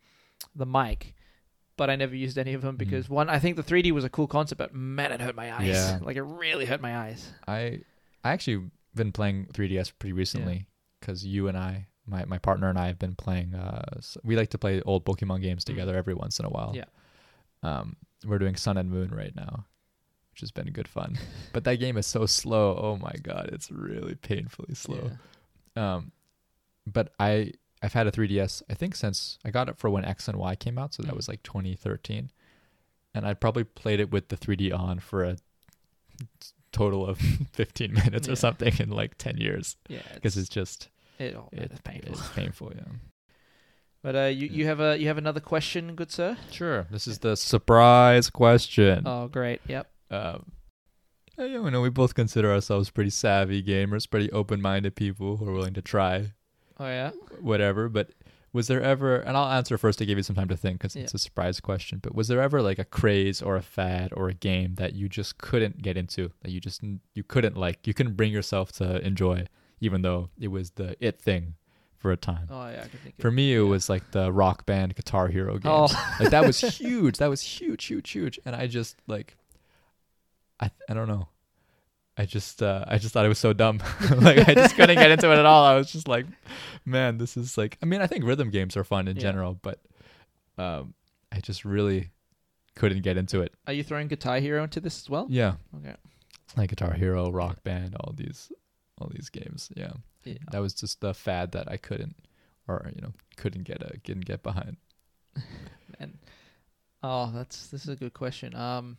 [0.55, 1.15] the mic.
[1.75, 2.79] But I never used any of them Mm.
[2.79, 5.51] because one, I think the 3D was a cool concept, but man, it hurt my
[5.51, 5.67] eyes.
[5.67, 5.99] Yeah.
[6.03, 7.31] Like it really hurt my eyes.
[7.47, 7.81] I
[8.23, 10.67] I actually been playing 3DS pretty recently
[10.99, 13.55] because you and I, my my partner and I have been playing.
[13.55, 16.73] Uh, we like to play old Pokemon games together every once in a while.
[16.73, 16.75] Mm.
[16.75, 16.85] Yeah.
[17.63, 19.65] Um, we're doing Sun and Moon right now,
[20.31, 21.17] which has been good fun.
[21.53, 22.77] but that game is so slow.
[22.77, 25.09] Oh my god, it's really painfully slow.
[25.75, 25.95] Yeah.
[25.95, 26.11] Um,
[26.85, 27.53] but I
[27.83, 30.55] I've had a 3DS I think since I got it for when X and Y
[30.55, 31.17] came out, so that Mm.
[31.17, 32.31] was like 2013,
[33.13, 35.37] and I'd probably played it with the 3D on for a
[36.71, 37.17] total of
[37.53, 38.33] 15 minutes Yeah.
[38.33, 42.11] or something in like 10 years Yeah, because it's just it, it- it's painful.
[42.13, 42.83] It's painful, yeah.
[44.01, 46.35] But uh, you, you have a you have another question, good sir?
[46.51, 46.87] Sure.
[46.91, 49.03] This is the surprise question.
[49.05, 49.61] Oh, great.
[49.67, 49.89] Yep.
[50.11, 50.51] Um,
[51.37, 55.73] you know, we both consider ourselves pretty savvy gamers, pretty open-minded people who are willing
[55.75, 56.33] to try
[56.79, 57.11] Oh yeah.
[57.39, 57.89] whatever.
[57.89, 58.09] But
[58.53, 60.95] was there ever, and I'll answer first to give you some time to think because
[60.95, 64.29] it's a surprise question, but was there ever like a craze or a fad or
[64.29, 66.81] a game that you just couldn't get into, that you just,
[67.15, 69.47] you couldn't like, you couldn't bring yourself to enjoy,
[69.81, 71.55] even though it was the it thing
[71.97, 72.47] for a time?
[72.51, 73.19] Oh yeah, I can think.
[73.19, 73.63] For me, it yeah.
[73.63, 75.87] was like the rock band Guitar Hero oh.
[75.87, 75.93] games.
[75.95, 76.15] Oh.
[76.19, 77.17] Like that was huge.
[77.17, 78.39] That was huge, huge, huge.
[78.45, 79.35] And I just like,
[80.59, 81.27] I I don't know.
[82.17, 83.77] I just uh, I just thought it was so dumb.
[84.17, 85.63] like I just couldn't get into it at all.
[85.65, 86.25] I was just like,
[86.85, 87.77] man, this is like.
[87.81, 89.21] I mean, I think rhythm games are fun in Yeah.
[89.23, 89.79] general, but
[90.57, 90.93] um,
[91.31, 92.09] I just really
[92.75, 93.53] couldn't get into it.
[93.67, 95.25] Are you throwing Guitar Hero into this as well?
[95.29, 95.95] Yeah, Okay.
[96.55, 98.51] like Guitar Hero, Rock Band, all these,
[99.01, 99.71] all these games.
[99.75, 100.35] Yeah, Yeah.
[100.51, 102.15] that was just the fad that I couldn't,
[102.67, 104.77] or you know, couldn't get a couldn't get behind.
[105.99, 106.17] And
[107.03, 108.55] oh, that's this is a good question.
[108.55, 108.97] Um,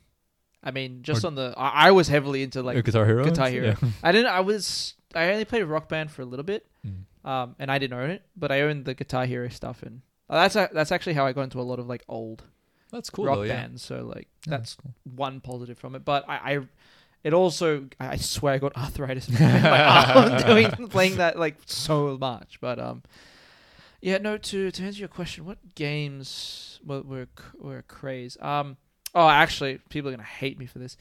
[0.64, 3.22] I mean, just on the, I, I was heavily into Like Guitar Hero.
[3.24, 3.76] Guitar Hero.
[3.80, 3.88] Yeah.
[4.02, 4.28] I didn't.
[4.32, 4.94] I was.
[5.14, 7.28] I only played Rock Band for a little bit, Mm.
[7.28, 10.00] um, and I didn't own it, but I owned the Guitar Hero stuff, and
[10.30, 12.42] uh, that's a, that's actually how I got into a lot of like old
[12.90, 13.26] That's cool.
[13.26, 13.54] rock though, yeah.
[13.56, 13.82] bands.
[13.82, 14.94] So like Yeah, that's cool.
[15.04, 16.04] one positive from it.
[16.04, 16.58] But I, I
[17.22, 22.18] it also, I swear, I got arthritis in my arm doing playing that like so
[22.18, 22.58] much.
[22.60, 23.02] But um,
[24.00, 24.36] yeah, no.
[24.36, 28.36] To to answer your question, what games were were, were a craze?
[28.40, 28.76] Um,
[29.14, 30.96] oh, actually, people are gonna hate me for this.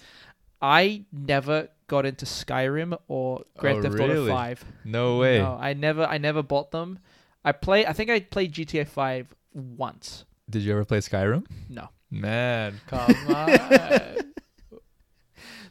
[0.62, 4.30] I never got into Skyrim or Grand Oh, Theft Auto really?
[4.32, 4.64] Five.
[4.86, 5.40] No way.
[5.40, 7.00] No, I never, I never bought them.
[7.44, 7.86] I play.
[7.86, 10.24] I think I played GTA Five once.
[10.50, 11.46] Did you ever play Skyrim?
[11.70, 11.90] No.
[12.10, 14.18] Man, come on.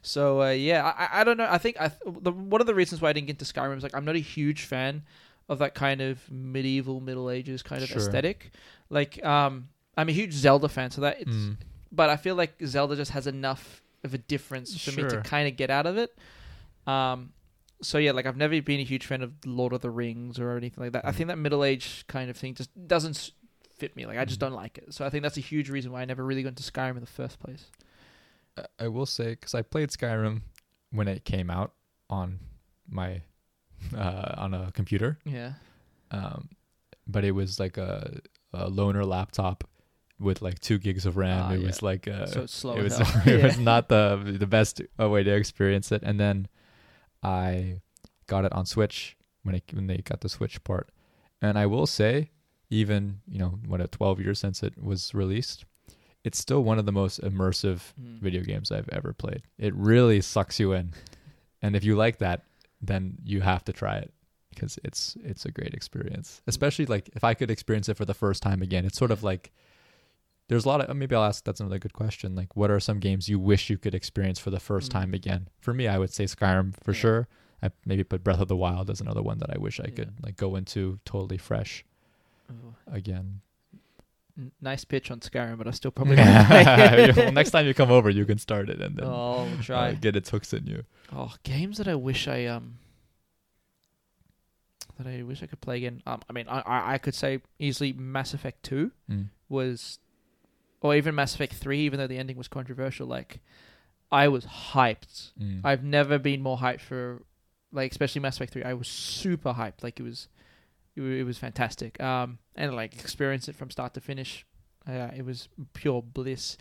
[0.02, 1.46] So uh, yeah, I, I- don't know.
[1.48, 3.76] I think I th- the, one of the reasons why I didn't get into Skyrim
[3.76, 5.02] is like I'm not a huge fan
[5.48, 7.98] of that kind of medieval Middle Ages kind of Sure.
[7.98, 8.50] aesthetic.
[8.90, 11.30] Like um, I'm a huge Zelda fan, so that it's.
[11.30, 11.56] Mm.
[11.92, 15.46] But I feel like Zelda just has enough of a difference for me to kind
[15.46, 16.16] of get out of it.
[16.86, 17.32] Um,
[17.82, 20.56] so yeah, like I've never been a huge fan of Lord of the Rings or
[20.56, 21.04] anything like that.
[21.04, 21.14] I Mm.
[21.14, 23.30] think that Middle Age kind of thing just doesn't
[23.76, 24.06] fit me.
[24.06, 24.46] Like I just Mm.
[24.48, 24.94] don't like it.
[24.94, 27.00] So I think that's a huge reason why I never really got into Skyrim in
[27.00, 27.66] the first place.
[28.56, 30.42] I- I will say because I played Skyrim
[30.90, 31.74] when it came out
[32.08, 32.38] on
[32.88, 33.22] my
[33.96, 35.54] uh, on a computer, Yeah.
[36.12, 36.50] um,
[37.06, 38.20] but it was like a,
[38.52, 39.64] a loaner laptop
[40.18, 41.44] with like two gigs of RAM.
[41.48, 41.66] Ah, it yeah.
[41.66, 43.44] was like uh, so it's slow it was it Yeah.
[43.44, 46.02] was not the the best uh, way to experience it.
[46.04, 46.48] And then
[47.22, 47.80] I
[48.26, 50.90] got it on Switch when it when they got the Switch port.
[51.40, 52.30] And I will say,
[52.70, 55.64] even you know, what a 12 years since it was released,
[56.24, 58.20] it's still one of the most immersive Mm.
[58.20, 59.42] video games I've ever played.
[59.58, 60.92] It really sucks you in,
[61.60, 62.44] and if you like that,
[62.80, 64.12] then you have to try it
[64.50, 66.42] because it's it's a great experience.
[66.46, 69.22] Especially like if I could experience it for the first time again, it's sort of
[69.22, 69.52] like
[70.52, 72.34] there's a lot of maybe I'll ask that's another good question.
[72.36, 74.92] Like, what are some games you wish you could experience for the first Mm.
[74.98, 75.48] time again?
[75.60, 77.00] For me, I would say Skyrim for Yeah.
[77.00, 77.28] sure.
[77.62, 79.94] I maybe put Breath of the Wild as another one that I wish I Yeah.
[79.96, 81.84] could like go into totally fresh
[82.50, 83.40] Oh, again.
[84.38, 86.62] n- nice pitch on Skyrim, but I still probably won't play
[87.08, 87.16] it.
[87.16, 89.92] well, next time you come over, you can start it and then Oh, I'll uh,
[89.92, 90.84] get its hooks in you.
[91.12, 92.78] Oh, games that I wish I um
[94.98, 96.02] that I wish I could play again.
[96.06, 99.28] Um, I mean, I I, I could say easily Mass Effect Two Mm.
[99.48, 99.98] was,
[100.82, 103.06] or even Mass Effect Three, even though the ending was controversial.
[103.06, 103.40] Like,
[104.10, 105.32] I was hyped.
[105.40, 105.60] Mm.
[105.64, 107.22] I've never been more hyped for,
[107.72, 108.64] like, especially Mass Effect Three.
[108.64, 109.82] I was super hyped.
[109.82, 110.28] Like, it was,
[110.96, 112.00] it, it was fantastic.
[112.02, 114.44] Um, and like experience it from start to finish.
[114.86, 116.56] Uh, it was pure bliss.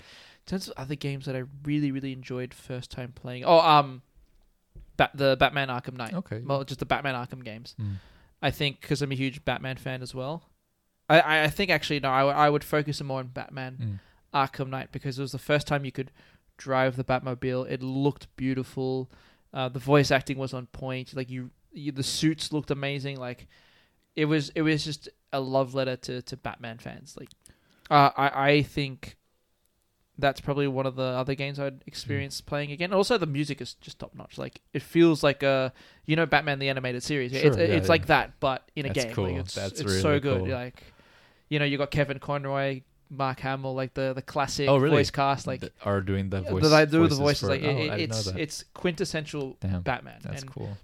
[0.46, 3.44] In terms of other games that I really, really enjoyed first time playing.
[3.46, 4.02] Oh, um,
[4.98, 6.14] Bat- the Batman Arkham Knight.
[6.14, 6.42] Okay.
[6.46, 7.76] Well, just the Batman Arkham games.
[7.82, 7.96] Mm.
[8.42, 10.44] I think because I'm a huge Batman fan as well.
[11.10, 14.00] I, I, I think actually no, I, w- I would focus more on Batman Mm.
[14.34, 16.12] Arkham Knight because it was the first time you could
[16.58, 17.70] drive the Batmobile.
[17.70, 19.10] It looked beautiful.
[19.54, 21.16] Uh, the voice acting was on point.
[21.16, 23.18] Like you, you, the suits looked amazing.
[23.18, 23.48] Like
[24.16, 27.18] it was, it was just a love letter to to Batman fans.
[27.20, 27.30] Like
[27.90, 29.18] uh, I, I think
[30.18, 32.94] that's probably one of the other games I'd experience playing again.
[32.94, 34.38] Also, the music is just top notch.
[34.38, 35.74] Like it feels like a,
[36.06, 37.32] you know, Batman the animated series.
[37.32, 37.90] Sure, it's yeah, it's yeah.
[37.90, 39.14] like that, but in a That's game.
[39.14, 39.26] cool.
[39.26, 40.40] Like it's That's it's so really good.
[40.42, 40.50] cool.
[40.50, 40.84] Like
[41.50, 42.82] you know, you got Kevin Conroy,
[43.14, 44.96] Mark Hamill, like the the classic Oh, really?
[44.96, 45.46] voice cast.
[45.46, 46.64] Like Th- are doing the voice.
[46.64, 50.20] that I do the voices like oh, it, I it- it's it's quintessential Damn, Batman.
[50.24, 50.78] that's and cool.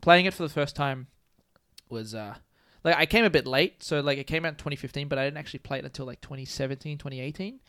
[0.00, 1.08] playing it for the first time
[1.90, 2.34] was uh
[2.84, 5.24] like I came a bit late, so like it came out in 2015, but I
[5.24, 7.60] didn't actually play it until like 2017, 2018.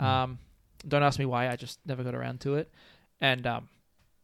[0.00, 0.04] Mm.
[0.04, 0.38] Um,
[0.86, 1.48] don't ask me why.
[1.48, 2.72] I just never got around to it,
[3.20, 3.68] and um,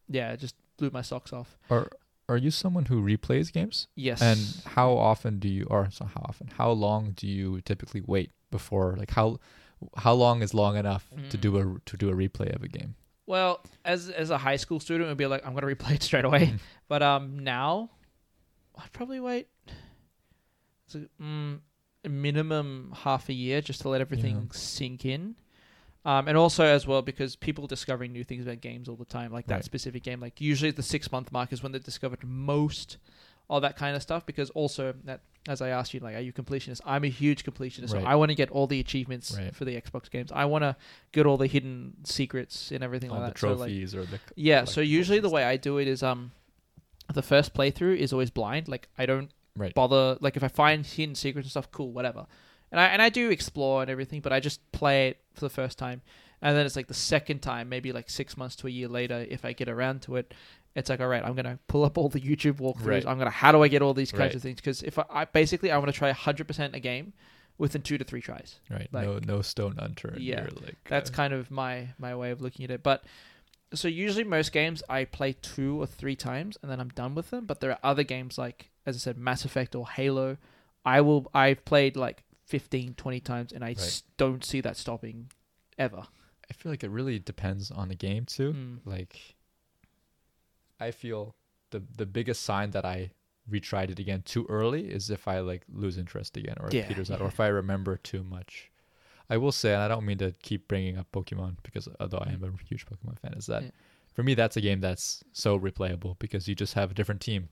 [0.09, 1.57] yeah, it just blew my socks off.
[1.71, 1.89] Are
[2.29, 3.87] are you someone who replays games?
[3.97, 4.39] Yes, And
[4.75, 8.95] how often do you, or so how often, how long do you typically wait before,
[8.99, 9.39] like how
[9.97, 11.41] how long is long enough to Mm.
[11.41, 12.95] do a to do a replay of a game?
[13.27, 16.03] well, as as a high school student, it would be like I'm gonna replay it
[16.09, 16.47] straight away.
[16.49, 16.59] Mhm.
[16.89, 17.91] But um, now
[18.77, 19.49] I'd probably wait
[20.87, 21.59] so, mm,
[22.05, 25.37] a minimum half a year just to let everything sink in.
[26.05, 29.31] Um, and also as well because people discovering new things about games all the time,
[29.33, 29.65] like that Right.
[29.65, 30.21] specific game.
[30.21, 32.97] Like usually the six month mark is when they discovered most
[33.51, 34.27] of that kind of stuff.
[34.27, 36.81] Because also that, as I asked you, like, are you completionist?
[36.85, 37.95] I'm a huge completionist.
[37.95, 38.03] Right.
[38.03, 39.55] So I want to get all the achievements Right.
[39.55, 40.31] for the Xbox games.
[40.33, 40.77] I want to
[41.13, 43.39] get all the hidden secrets and everything All like the that.
[43.41, 45.45] So, like, trophies or the yeah, so usually the way.
[45.45, 46.33] I do it is um
[47.13, 48.69] the first playthrough is always blind.
[48.69, 49.75] Like I don't right.
[49.75, 52.27] bother like if I find hidden secrets and stuff, cool, whatever.
[52.71, 55.51] And I and I do explore and everything, but I just play it for the
[55.51, 56.03] first time.
[56.41, 59.27] And then it's like the second time, maybe like six months to a year later,
[59.29, 60.35] if I get around to it,
[60.75, 62.87] it's like, all right, I'm gonna pull up all the YouTube walkthroughs.
[62.87, 63.07] Right.
[63.07, 64.35] I'm gonna how do I get all these kinds Right.
[64.37, 64.57] of things?
[64.57, 67.13] Because if I, I basically I want to try 100 percent a game
[67.59, 68.61] within two to three tries.
[68.71, 68.89] Right.
[68.93, 70.21] Like- no no stone unturned.
[70.21, 72.83] Yeah, like That's uh, kind of my my way of looking at it.
[72.83, 73.05] But
[73.75, 77.31] so usually most games I play two or three times and then I'm done with
[77.31, 77.45] them.
[77.47, 80.37] But there are other games like as I said, Mass Effect or Halo.
[80.85, 81.29] I will.
[81.35, 85.31] I've played like 15, 20 times and I s- don't see that stopping
[85.77, 86.05] ever.
[86.51, 88.53] I feel like it really depends on the game too.
[88.55, 88.79] Mm.
[88.87, 89.35] Like
[90.81, 91.35] I feel
[91.71, 93.11] the the biggest sign that I
[93.51, 96.87] retried it again too early is if I like lose interest again or it Yeah,
[96.89, 98.71] peters out or if I remember too much.
[99.31, 102.33] I will say, and I don't mean to keep bringing up Pokemon because although I
[102.33, 103.71] am a huge Pokemon fan, is that Yeah.
[104.15, 107.49] for me that's a game that's so replayable because you just have a different team.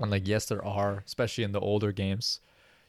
[0.00, 2.40] And like yes, there are, especially in the older games,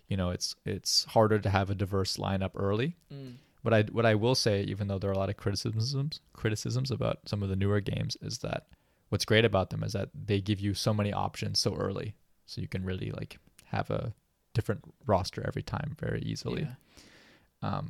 [0.08, 2.96] you know, it's it's harder to have a diverse lineup early.
[3.12, 3.36] Mm.
[3.62, 6.92] What I what I will say, even though there are a lot of criticisms criticisms
[6.92, 8.68] about some of the newer games, is that
[9.13, 12.15] what's great about them is that they give you so many options so early,
[12.47, 14.13] so you can really like have a
[14.56, 16.63] different roster every time very easily.
[16.63, 17.69] Yeah.
[17.69, 17.86] Um,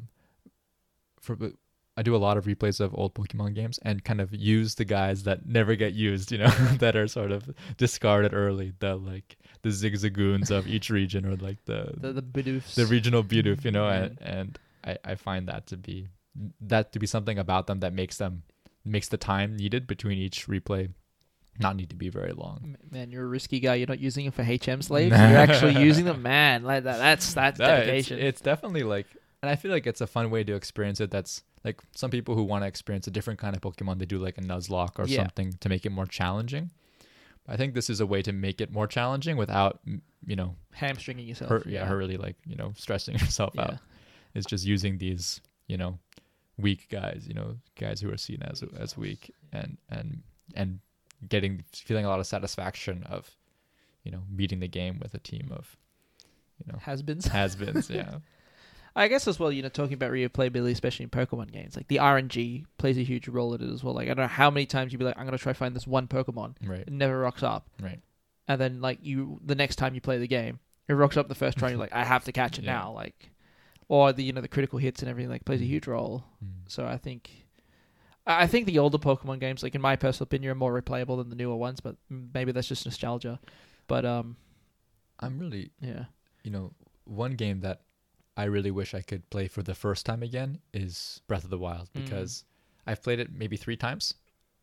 [1.22, 1.38] for
[1.96, 4.86] I do a lot of replays of old Pokemon games and kind of use the
[4.86, 6.48] guys that never get used, you know,
[6.80, 11.64] that are sort of discarded early, the like the zigzagoons of each region or like
[11.66, 12.74] the The the Bidoofs.
[12.76, 14.40] the regional Bidoof, you know, and, Mm.
[14.40, 16.08] and I, I find that to be
[16.60, 18.44] that to be something about them that makes them
[18.84, 20.90] makes the time needed between each replay
[21.60, 22.76] not need to be very long.
[22.92, 23.76] Man, you're a risky guy.
[23.76, 25.12] You're not using it for HM slaves.
[25.18, 26.64] You're actually using them, man.
[26.64, 26.98] Like that.
[26.98, 28.20] That's that's Yeah, it's, dedication.
[28.20, 29.06] it's definitely like
[29.42, 32.36] and I feel like it's a fun way to experience it that's like some people
[32.36, 35.06] who want to experience a different kind of Pokemon, they do like a Nuzlocke or
[35.06, 35.18] Yeah.
[35.24, 36.72] something to make it more challenging.
[37.48, 39.82] I think this is a way to make it more challenging without,
[40.26, 41.50] you know, Hamstringing yourself.
[41.50, 43.52] her, yeah, her really like, you know, stressing out.
[43.54, 43.78] Yeah.
[44.34, 46.00] It's just using these, you know,
[46.58, 50.22] weak guys, you know, guys who are seen as as weak and and
[50.56, 50.80] and
[51.30, 53.30] getting feeling a lot of satisfaction of,
[54.04, 55.76] you know, beating the game with a team of,
[56.60, 57.28] you know, Has-beens.
[57.28, 57.90] has-beens.
[57.90, 58.18] yeah,
[58.96, 61.98] I guess as well, you know, talking about replayability, especially in Pokemon games, like the
[61.98, 63.96] RNG plays a huge role in it as well.
[63.96, 65.88] Like I don't know how many times you'd be like, I'm gonna try find this
[65.88, 68.00] one Pokemon, right, it never rocks up, right.
[68.48, 71.36] and then like you, the next time you play the game, it rocks up the
[71.36, 72.74] first try, and you're like, I have to catch it Yeah.
[72.74, 73.32] now, like,
[73.88, 75.68] or the you know the critical hits and everything like plays a Mm.
[75.68, 76.24] huge role.
[76.44, 76.50] Mm.
[76.68, 77.30] So I think,
[78.26, 81.30] I think the older Pokemon games, like in my personal opinion, are more replayable than
[81.30, 83.40] the newer ones, but maybe that's just nostalgia.
[83.88, 84.38] But um,
[85.20, 86.06] I'm really, yeah,
[86.44, 86.72] you know,
[87.04, 87.82] one game that
[88.38, 91.58] I really wish I could play for the first time again is Breath of the
[91.58, 92.04] Wild Mm.
[92.06, 92.46] because
[92.88, 94.14] I've played it maybe three times,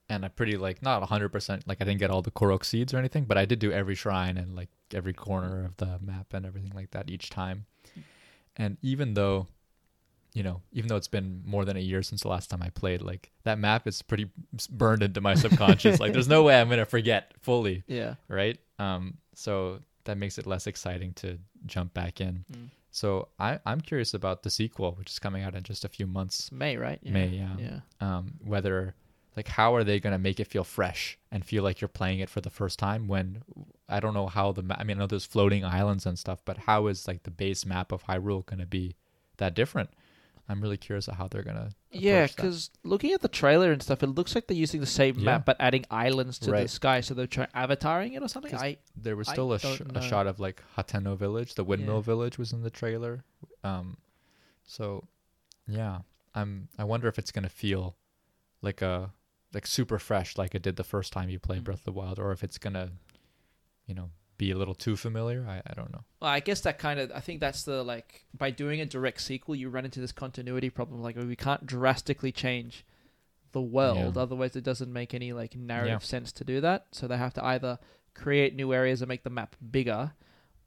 [0.08, 2.94] and I'm pretty like not hundred percent like I didn't get all the Korok seeds
[2.94, 6.32] or anything, but I did do every shrine and like every corner of the map
[6.32, 7.66] and everything like that each time.
[8.56, 9.46] And even though,
[10.32, 12.70] you know, even though it's been more than a year since the last time I
[12.70, 14.28] played, like that map is pretty
[14.70, 16.00] burned into my subconscious.
[16.00, 18.58] like there's no way I'm gonna forget fully yeah, right?
[18.78, 22.44] Um, so that makes it less exciting to jump back in.
[22.52, 22.68] Mm.
[22.90, 26.06] So I, I'm curious about the sequel, which is coming out in just a few
[26.06, 26.50] months.
[26.50, 26.98] May, right?
[27.02, 27.12] Yeah.
[27.12, 27.56] May, yeah.
[27.58, 27.80] yeah.
[28.00, 28.94] Um, whether
[29.36, 32.18] like how are they going to make it feel fresh and feel like you're playing
[32.18, 33.42] it for the first time when
[33.88, 36.40] I don't know how the ma- I mean I know there's floating islands and stuff,
[36.44, 38.96] but how is like the base map of Hyrule going to be
[39.36, 39.90] that different?
[40.50, 43.82] I'm really curious of how they're going to Yeah, because looking at the trailer and
[43.82, 45.24] stuff, it looks like they're using the same Yeah.
[45.24, 48.54] map but adding islands to the sky, so they're trying avataring it or something.
[48.54, 52.02] I there was still a, sh- a shot of like Hateno village the windmill Yeah.
[52.02, 53.24] village was in the trailer
[53.64, 53.96] um
[54.64, 55.06] so
[55.68, 55.98] yeah
[56.34, 57.96] i'm i wonder if it's going to feel
[58.62, 59.12] like a
[59.54, 61.64] like super fresh like it did the first time you played Mm.
[61.64, 62.90] breath of the wild or if it's going to
[63.86, 64.10] you know
[64.44, 67.10] be a little too familiar i, I don't know well, I guess that kind of
[67.14, 70.68] I think that's the like by doing a direct sequel, you run into this continuity
[70.68, 71.00] problem.
[71.06, 72.84] Like we can't drastically change
[73.52, 74.22] the world, Yeah.
[74.22, 76.12] otherwise it doesn't make any like narrative Yeah.
[76.14, 76.86] sense to do that.
[76.92, 77.78] So they have to either
[78.14, 80.12] create new areas and make the map bigger,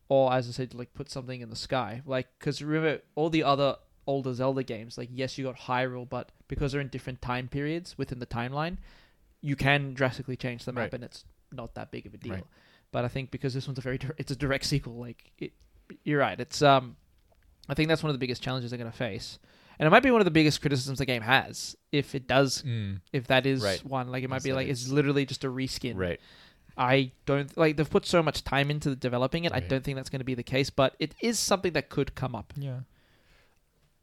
[0.10, 2.02] or as I said, like put something in the sky.
[2.06, 3.76] Like because remember all the other
[4.08, 7.96] older Zelda games, like yes, you got Hyrule, but because they're in different time periods
[7.98, 8.78] within the timeline,
[9.42, 10.94] you can drastically change the map, Right.
[10.96, 12.34] and it's not that big of a deal.
[12.34, 12.44] Right.
[12.94, 15.52] But I think because this one's a very it's a direct sequel, like it,
[16.06, 16.40] you're right.
[16.40, 16.96] It's um,
[17.68, 19.40] I think that's one of the biggest challenges they're going to face,
[19.80, 22.62] and it might be one of the biggest criticisms the game has if it does
[22.62, 23.84] mm, if that is Right.
[23.86, 24.08] one.
[24.10, 24.84] Like it might Yes, be like is.
[24.84, 25.98] it's literally just a reskin.
[25.98, 26.20] right
[26.78, 29.52] I don't like they've put so much time into developing it.
[29.54, 32.16] I don't think that's going to be the case, but it is something that could
[32.16, 32.54] come up.
[32.56, 32.80] yeah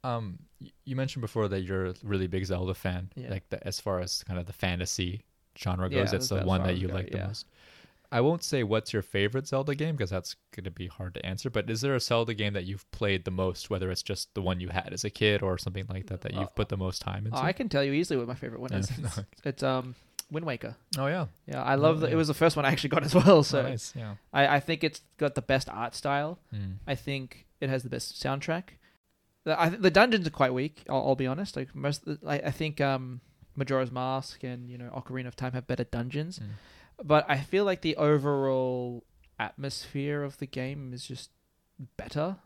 [0.03, 0.39] um
[0.85, 3.29] you mentioned before that you're a really big zelda fan Yeah.
[3.29, 5.21] like the, as far as kind of the fantasy
[5.57, 7.27] genre goes it's that's the one that you go, like the yeah.
[7.27, 7.45] most
[8.11, 11.25] I won't say what's your favorite Zelda game because that's going to be hard to
[11.25, 11.49] answer.
[11.49, 14.41] But is there a Zelda game that you've played the most, whether it's just the
[14.41, 17.01] one you had as a kid or something like that that you've put the most
[17.01, 17.37] time into?
[17.37, 18.79] Uh, I can tell you easily what my favorite one Yeah.
[18.79, 18.91] is.
[18.99, 19.95] It's, it's um
[20.29, 20.75] Wind Waker.
[20.97, 22.07] oh yeah, Yeah, I love the.
[22.07, 22.13] yeah.
[22.13, 23.43] It was the first one I actually got as well.
[23.43, 23.93] So oh, nice.
[23.95, 24.15] Yeah.
[24.33, 26.39] I, I think it's got the best art style.
[26.53, 26.75] Mm.
[26.87, 28.63] I think it has the best soundtrack.
[29.45, 30.83] the, I think the dungeons are quite weak.
[30.89, 31.55] I'll, I'll be honest.
[31.55, 33.19] Like most, the- I, I think um,
[33.55, 36.45] Majora's Mask and you know Ocarina of Time have better dungeons, Mm.
[37.03, 39.03] But I feel like the overall
[39.39, 41.29] atmosphere of the game is just
[41.97, 42.37] better.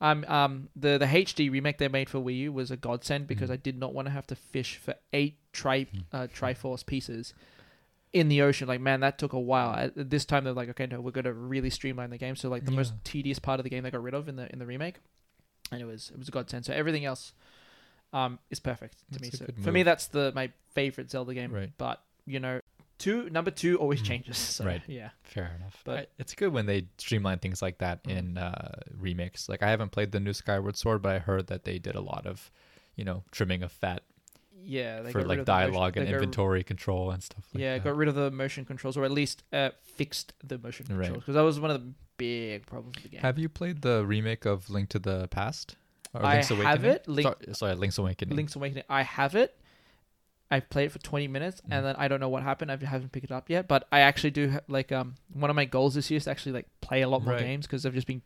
[0.00, 3.50] Um, um, the the HD remake they made for Wii U was a godsend because
[3.50, 3.54] Mhm.
[3.54, 6.04] I did not want to have to fish for eight tri Mm.
[6.12, 7.34] uh, Triforce pieces
[8.12, 8.68] in the ocean.
[8.68, 9.74] Like, man, that took a while.
[9.74, 12.36] At this time, they're like, okay, no, we're gonna really streamline the game.
[12.36, 14.50] So like the most tedious part of the game they got rid of in the
[14.52, 14.96] in the remake,
[15.72, 16.64] and it was it was a godsend.
[16.64, 17.32] So everything else,
[18.12, 19.46] um, is perfect to That's me.
[19.46, 21.52] So for me, that's the my favorite Zelda game.
[21.52, 21.72] Right.
[21.76, 22.60] But you know,
[22.98, 24.06] two number two always Mm.
[24.06, 24.36] changes.
[24.36, 24.82] So, Right.
[24.86, 25.10] Yeah.
[25.22, 25.80] Fair enough.
[25.84, 28.16] But- But it's good when they streamline things like that Mm.
[28.18, 29.48] in uh, remakes.
[29.48, 32.00] Like I haven't played the new Skyward Sword, but I heard that they did a
[32.00, 32.50] lot of,
[32.96, 34.02] you know, trimming of fat
[34.60, 35.02] Yeah.
[35.02, 37.84] They for like the motion- dialogue and inventory control and stuff like yeah, that.
[37.84, 41.04] got rid of the motion controls, or at least uh, fixed the motion Right.
[41.06, 43.20] controls, because that was one of the big problems with the game.
[43.20, 45.76] Have you played the remake of Link to the Past?
[46.14, 46.90] Or I Link's have Awakening?
[46.90, 48.34] it, Link- sorry, sorry, Link's Awakening.
[48.36, 48.84] Link's Awakening.
[48.88, 49.56] I have it.
[50.50, 51.76] I've played it for 20 minutes, Mm.
[51.76, 52.72] and then I don't know what happened.
[52.72, 55.56] I haven't picked it up yet, but I actually do ha- like um one of
[55.56, 57.42] my goals this year is to actually like play a lot more Right.
[57.42, 58.22] games because I've just been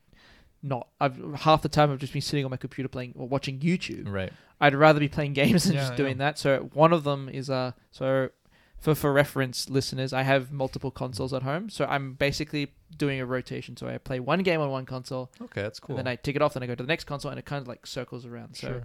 [0.63, 0.87] not.
[1.01, 4.09] I've half the time I've just been sitting on my computer playing or watching YouTube.
[4.09, 4.33] Right.
[4.61, 6.25] I'd rather be playing games than Yeah, just doing yeah.
[6.31, 6.39] that.
[6.39, 8.31] So one of them is uh so
[8.79, 13.27] for for reference listeners, I have multiple consoles at home, so I'm basically doing a
[13.27, 13.77] rotation.
[13.77, 15.97] So I play one game on one console, Okay, that's cool.
[15.97, 17.45] and then I take it off, then I go to the next console, and it
[17.45, 18.57] kind of like circles around.
[18.57, 18.83] So sure.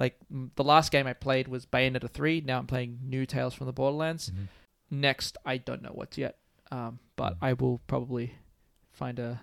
[0.00, 0.16] Like
[0.56, 2.40] the last game I played was Bayonetta three.
[2.40, 4.30] Now I'm playing New Tales from the Borderlands.
[4.30, 4.48] Mhm.
[4.90, 6.38] Next, I don't know what's yet,
[6.72, 7.38] um, but Mm.
[7.42, 8.34] I will probably
[8.90, 9.40] find a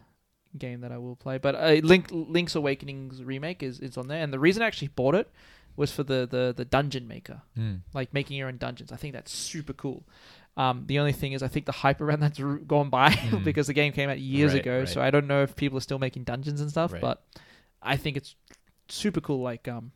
[0.58, 1.38] game that I will play.
[1.38, 4.90] But uh, Link Link's Awakening's remake is is on there, and the reason I actually
[4.90, 5.32] bought it
[5.78, 7.82] was for the the the dungeon maker, Mm.
[7.94, 8.92] like making your own dungeons.
[8.92, 10.04] I think that's super cool.
[10.58, 13.44] Um, the only thing is, I think the hype around that's gone by Mm.
[13.50, 14.80] because the game came out years Right, ago.
[14.80, 14.90] right.
[14.90, 17.02] So I don't know if people are still making dungeons and stuff, Right.
[17.02, 17.24] but
[17.80, 18.34] I think it's
[18.90, 19.42] super cool.
[19.42, 19.92] Like um,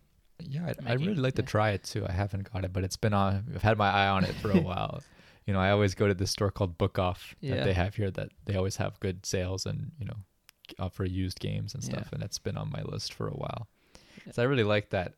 [0.50, 2.06] Yeah, I'd, I'd really like to try it too.
[2.08, 3.46] I haven't got it, but it's been on.
[3.56, 5.02] I've had my eye on it for a while.
[5.46, 7.56] You know, I always go to this store called Book Off Yeah.
[7.56, 8.12] that they have here.
[8.12, 10.16] That they always have good sales and you know
[10.80, 12.04] offer used games and stuff.
[12.04, 12.10] Yeah.
[12.14, 13.68] And it's been on my list for a while.
[14.26, 14.34] Yeah.
[14.34, 15.14] So I really like that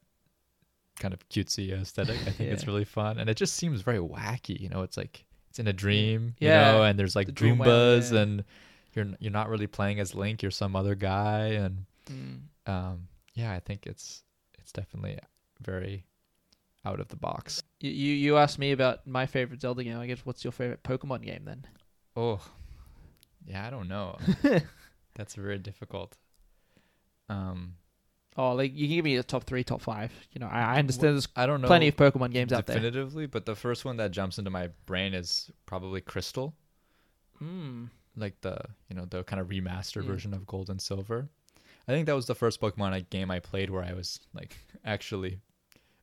[1.00, 2.18] kind of cutesy aesthetic.
[2.28, 4.60] I think it's really fun, and it just seems very wacky.
[4.60, 6.36] You know, it's like it's in a dream.
[6.40, 6.72] Yeah.
[6.72, 8.44] You know, and there's like The and
[8.96, 10.42] you're you're not really playing as Link.
[10.42, 14.24] You're some other guy, and mm, um, yeah, I think it's
[14.74, 15.18] definitely
[15.62, 16.06] very
[16.86, 17.64] out of the box.
[17.80, 19.98] you you asked me about my favorite Zelda game.
[19.98, 21.66] I guess what's your favorite Pokemon game then?
[22.16, 22.42] Oh,
[23.46, 24.18] yeah, I don't know.
[25.16, 26.18] That's very difficult.
[27.30, 27.76] Um,
[28.36, 30.12] Oh, like you can give me a top three, top five.
[30.32, 32.78] You know, I, I understand there's I don't know plenty of Pokemon games out there.
[32.78, 36.56] definitively, but the first one that jumps into my brain is probably Crystal,
[37.42, 37.90] Mm.
[38.16, 38.58] like the
[38.90, 40.08] you know the kind of remastered Mm.
[40.08, 41.30] version of Gold and Silver.
[41.88, 45.40] I think that was the first Pokemon game I played where I was like actually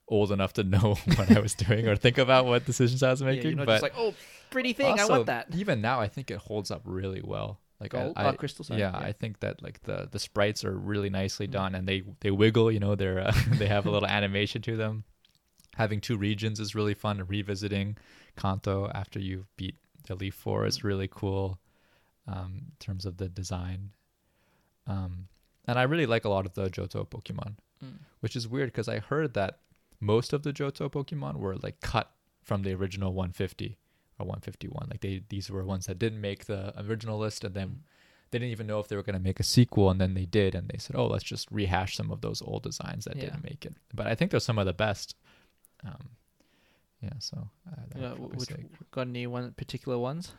[0.09, 3.21] old enough to know what I was doing or think about what decisions I was
[3.23, 3.57] Yeah, making.
[3.57, 4.15] you're but like, oh,
[4.51, 5.47] pretty thing, I want that.
[5.55, 7.61] Even now, I think it holds up really well.
[7.81, 8.63] Like Gold, I, oh, crystal.
[8.65, 8.81] Sorry.
[8.81, 11.53] yeah, I think that like the the sprites are really nicely Mm.
[11.53, 12.71] done, and they they wiggle.
[12.71, 15.05] You know, they're uh, they have a little animation to them.
[15.77, 17.25] Having two regions is really fun.
[17.27, 17.97] Revisiting
[18.37, 19.77] Kanto after you beat
[20.07, 20.85] the Elite Four is Mm.
[20.85, 21.59] really cool.
[22.27, 23.93] Um, in terms of the design,
[24.87, 25.29] um,
[25.67, 27.99] and I really like a lot of the Johto Pokemon, Mm.
[28.21, 29.61] which is weird because I heard that
[30.01, 32.11] most of the Johto Pokemon were like cut
[32.43, 33.79] from the original 150
[34.19, 34.89] or 151.
[34.91, 37.83] Like they these were ones that didn't make the original list, and then
[38.31, 40.27] they didn't even know if they were going to make a sequel, and then they
[40.27, 43.23] did, and they said, "Oh, let's just rehash some of those old designs that Yeah.
[43.27, 45.17] didn't make it." But I think they're some of the best.
[45.83, 46.11] Um,
[47.01, 48.51] yeah, so uh, Yeah, which
[48.91, 50.33] got any one particular ones?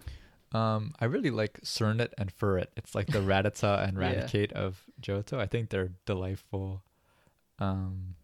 [0.54, 2.68] Um, I really like Sentret and Furret.
[2.76, 4.46] It's like the Rattata and Yeah.
[4.58, 5.40] Of Johto.
[5.40, 6.84] I think they're delightful.
[7.60, 8.16] Um,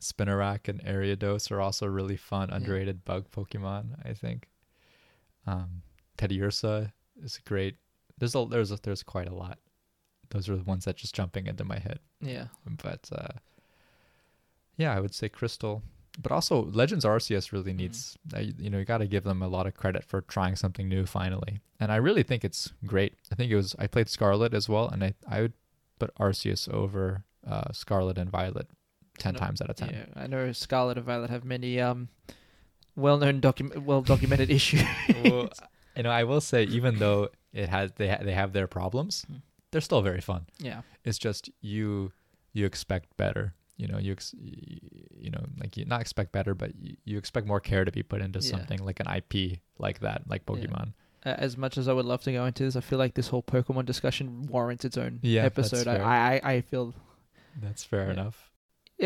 [0.00, 2.56] Spinarak and Ariados are also really fun, Yeah.
[2.56, 3.96] underrated bug Pokemon.
[4.04, 4.48] I think.
[5.46, 5.82] Um,
[6.18, 6.92] Teddiursa
[7.22, 7.76] is great.
[8.18, 9.58] There's a there's a, there's quite a lot.
[10.30, 12.00] Those are the ones that just jumping into my head.
[12.20, 12.46] Yeah.
[12.82, 13.38] But uh,
[14.76, 15.82] yeah, I would say Crystal.
[16.20, 17.56] But also, Legends Arceus Mm-hmm.
[17.56, 20.20] really needs, uh, you know, you got to give them a lot of credit for
[20.20, 21.60] trying something new finally.
[21.80, 23.14] And I really think it's great.
[23.30, 25.52] I think it was, I played Scarlet as well, and I, I would
[25.98, 28.68] put Arceus over uh, Scarlet and Violet
[29.18, 29.88] 10 No, times out of 10.
[29.90, 32.08] Yeah, I know Scarlet and Violet have many um,
[32.96, 34.82] well-known document, well-documented issues.
[35.24, 35.48] well,
[35.96, 39.24] you know, I will say, even though it has, they, ha- they have their problems,
[39.30, 39.40] Mm.
[39.70, 40.46] they're still very fun.
[40.58, 40.82] yeah.
[41.04, 42.12] it's just you
[42.54, 44.34] you expect better you know you ex-
[45.24, 48.02] you know like you not expect better but you, you expect more care to be
[48.12, 48.50] put into Yeah.
[48.54, 49.32] something like an ip
[49.78, 50.88] like that like pokemon
[51.24, 53.28] Uh, as much as I would love to go into this, I feel like this
[53.32, 55.86] whole Pokemon discussion warrants its own Yeah, episode.
[55.86, 55.98] I.
[56.32, 56.86] I I feel
[57.64, 58.12] that's fair Yeah.
[58.18, 58.38] enough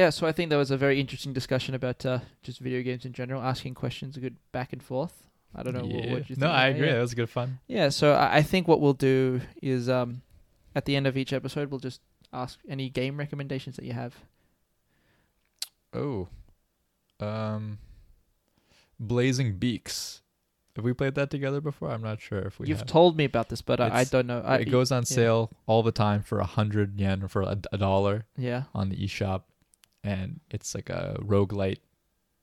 [0.01, 3.05] yeah, so I think that was a very interesting discussion about uh, just video games
[3.09, 5.15] in general, asking questions, a good back and forth.
[5.59, 6.13] I don't know what, Yeah.
[6.13, 6.45] what you think.
[6.47, 6.89] no, I agree.
[6.89, 6.97] Yeah.
[6.97, 7.49] That was good fun.
[7.77, 9.41] Yeah, so I I think what we'll do
[9.75, 10.11] is um,
[10.79, 12.01] at the end of each episode, we'll just
[12.43, 14.13] ask any game recommendations that you have.
[15.97, 16.29] Oh,
[17.21, 17.79] um,
[19.01, 20.23] Blazing Beaks.
[20.75, 21.91] Have we played that together before?
[21.91, 22.67] I'm not sure if we.
[22.69, 22.87] You've have.
[22.87, 24.43] told me about this, but I, I don't know.
[24.45, 25.17] I, it goes on yeah.
[25.17, 28.65] sale all the time for a hundred yen or for a, a dollar Yeah.
[28.75, 29.45] on the eShop,
[30.05, 31.79] and it's like a roguelite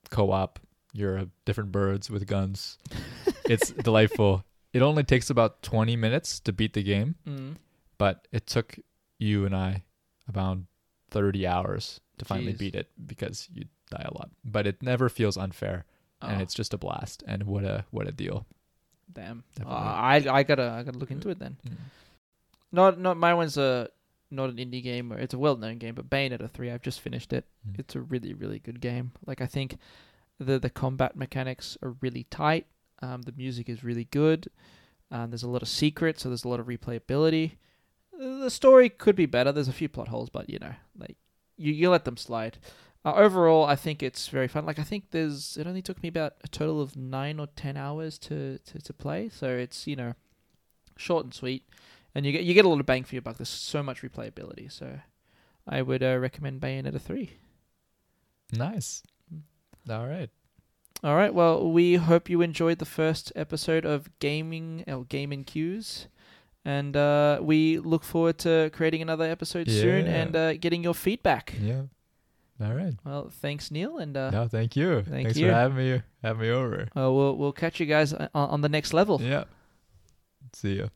[0.09, 0.59] co-op.
[0.93, 2.79] You're uh, different birds with guns.
[3.45, 4.43] it's delightful.
[4.73, 7.57] It only takes about 20 minutes to beat the game, Mm.
[7.99, 8.79] but it took
[9.19, 9.83] you and I
[10.27, 10.57] about
[11.13, 12.57] 30 hours to finally Jeez.
[12.59, 14.29] beat it because you die a lot.
[14.43, 15.85] But it never feels unfair,
[16.21, 17.23] and Oh, it's just a blast.
[17.27, 18.45] And what a what a deal!
[19.13, 19.43] damn.
[19.63, 19.69] Uh.
[19.69, 21.57] I I gotta I gotta look into it then.
[22.71, 23.89] Not not my one's a
[24.31, 26.71] not an indie game or it's a well known game, but Bayonetta three.
[26.71, 27.45] I've just finished it.
[27.67, 27.79] Mm.
[27.79, 29.11] It's a really really good game.
[29.25, 29.77] Like I think
[30.39, 32.65] the the combat mechanics are really tight.
[33.01, 34.47] Um, the music is really good.
[35.11, 37.57] Um, there's a lot of secrets, so there's a lot of replayability.
[38.17, 39.51] The story could be better.
[39.51, 41.17] There's a few plot holes, but you know, like
[41.57, 42.57] you you let them slide.
[43.05, 44.65] Uh, overall, I think it's very fun.
[44.65, 47.75] Like I think there's it only took me about a total of nine or ten
[47.75, 49.29] hours to to, to play.
[49.29, 50.13] So it's you know
[50.95, 51.67] short and sweet,
[52.15, 53.37] and you get you get a lot of bang for your buck.
[53.37, 54.71] There's so much replayability.
[54.71, 54.99] So
[55.67, 57.31] I would uh, recommend Bayonetta three.
[58.51, 59.03] Nice.
[59.89, 60.29] All right.
[61.03, 61.33] All right.
[61.33, 66.07] Well, we hope you enjoyed the first episode of Gaming or Gaming Cues.
[66.65, 71.53] And uh, we look forward to creating another episode soon and uh, getting your feedback.
[71.59, 71.83] Yeah.
[72.61, 72.93] All right.
[73.03, 75.01] Well, thanks, Neil, and uh, no, thank you.
[75.01, 75.47] thank Thanks you.
[75.47, 76.87] for having me having me over.
[76.95, 79.21] uh, we'll we'll catch you guys on, on the next level.
[79.21, 79.43] Yeah.
[80.53, 80.87] See ya.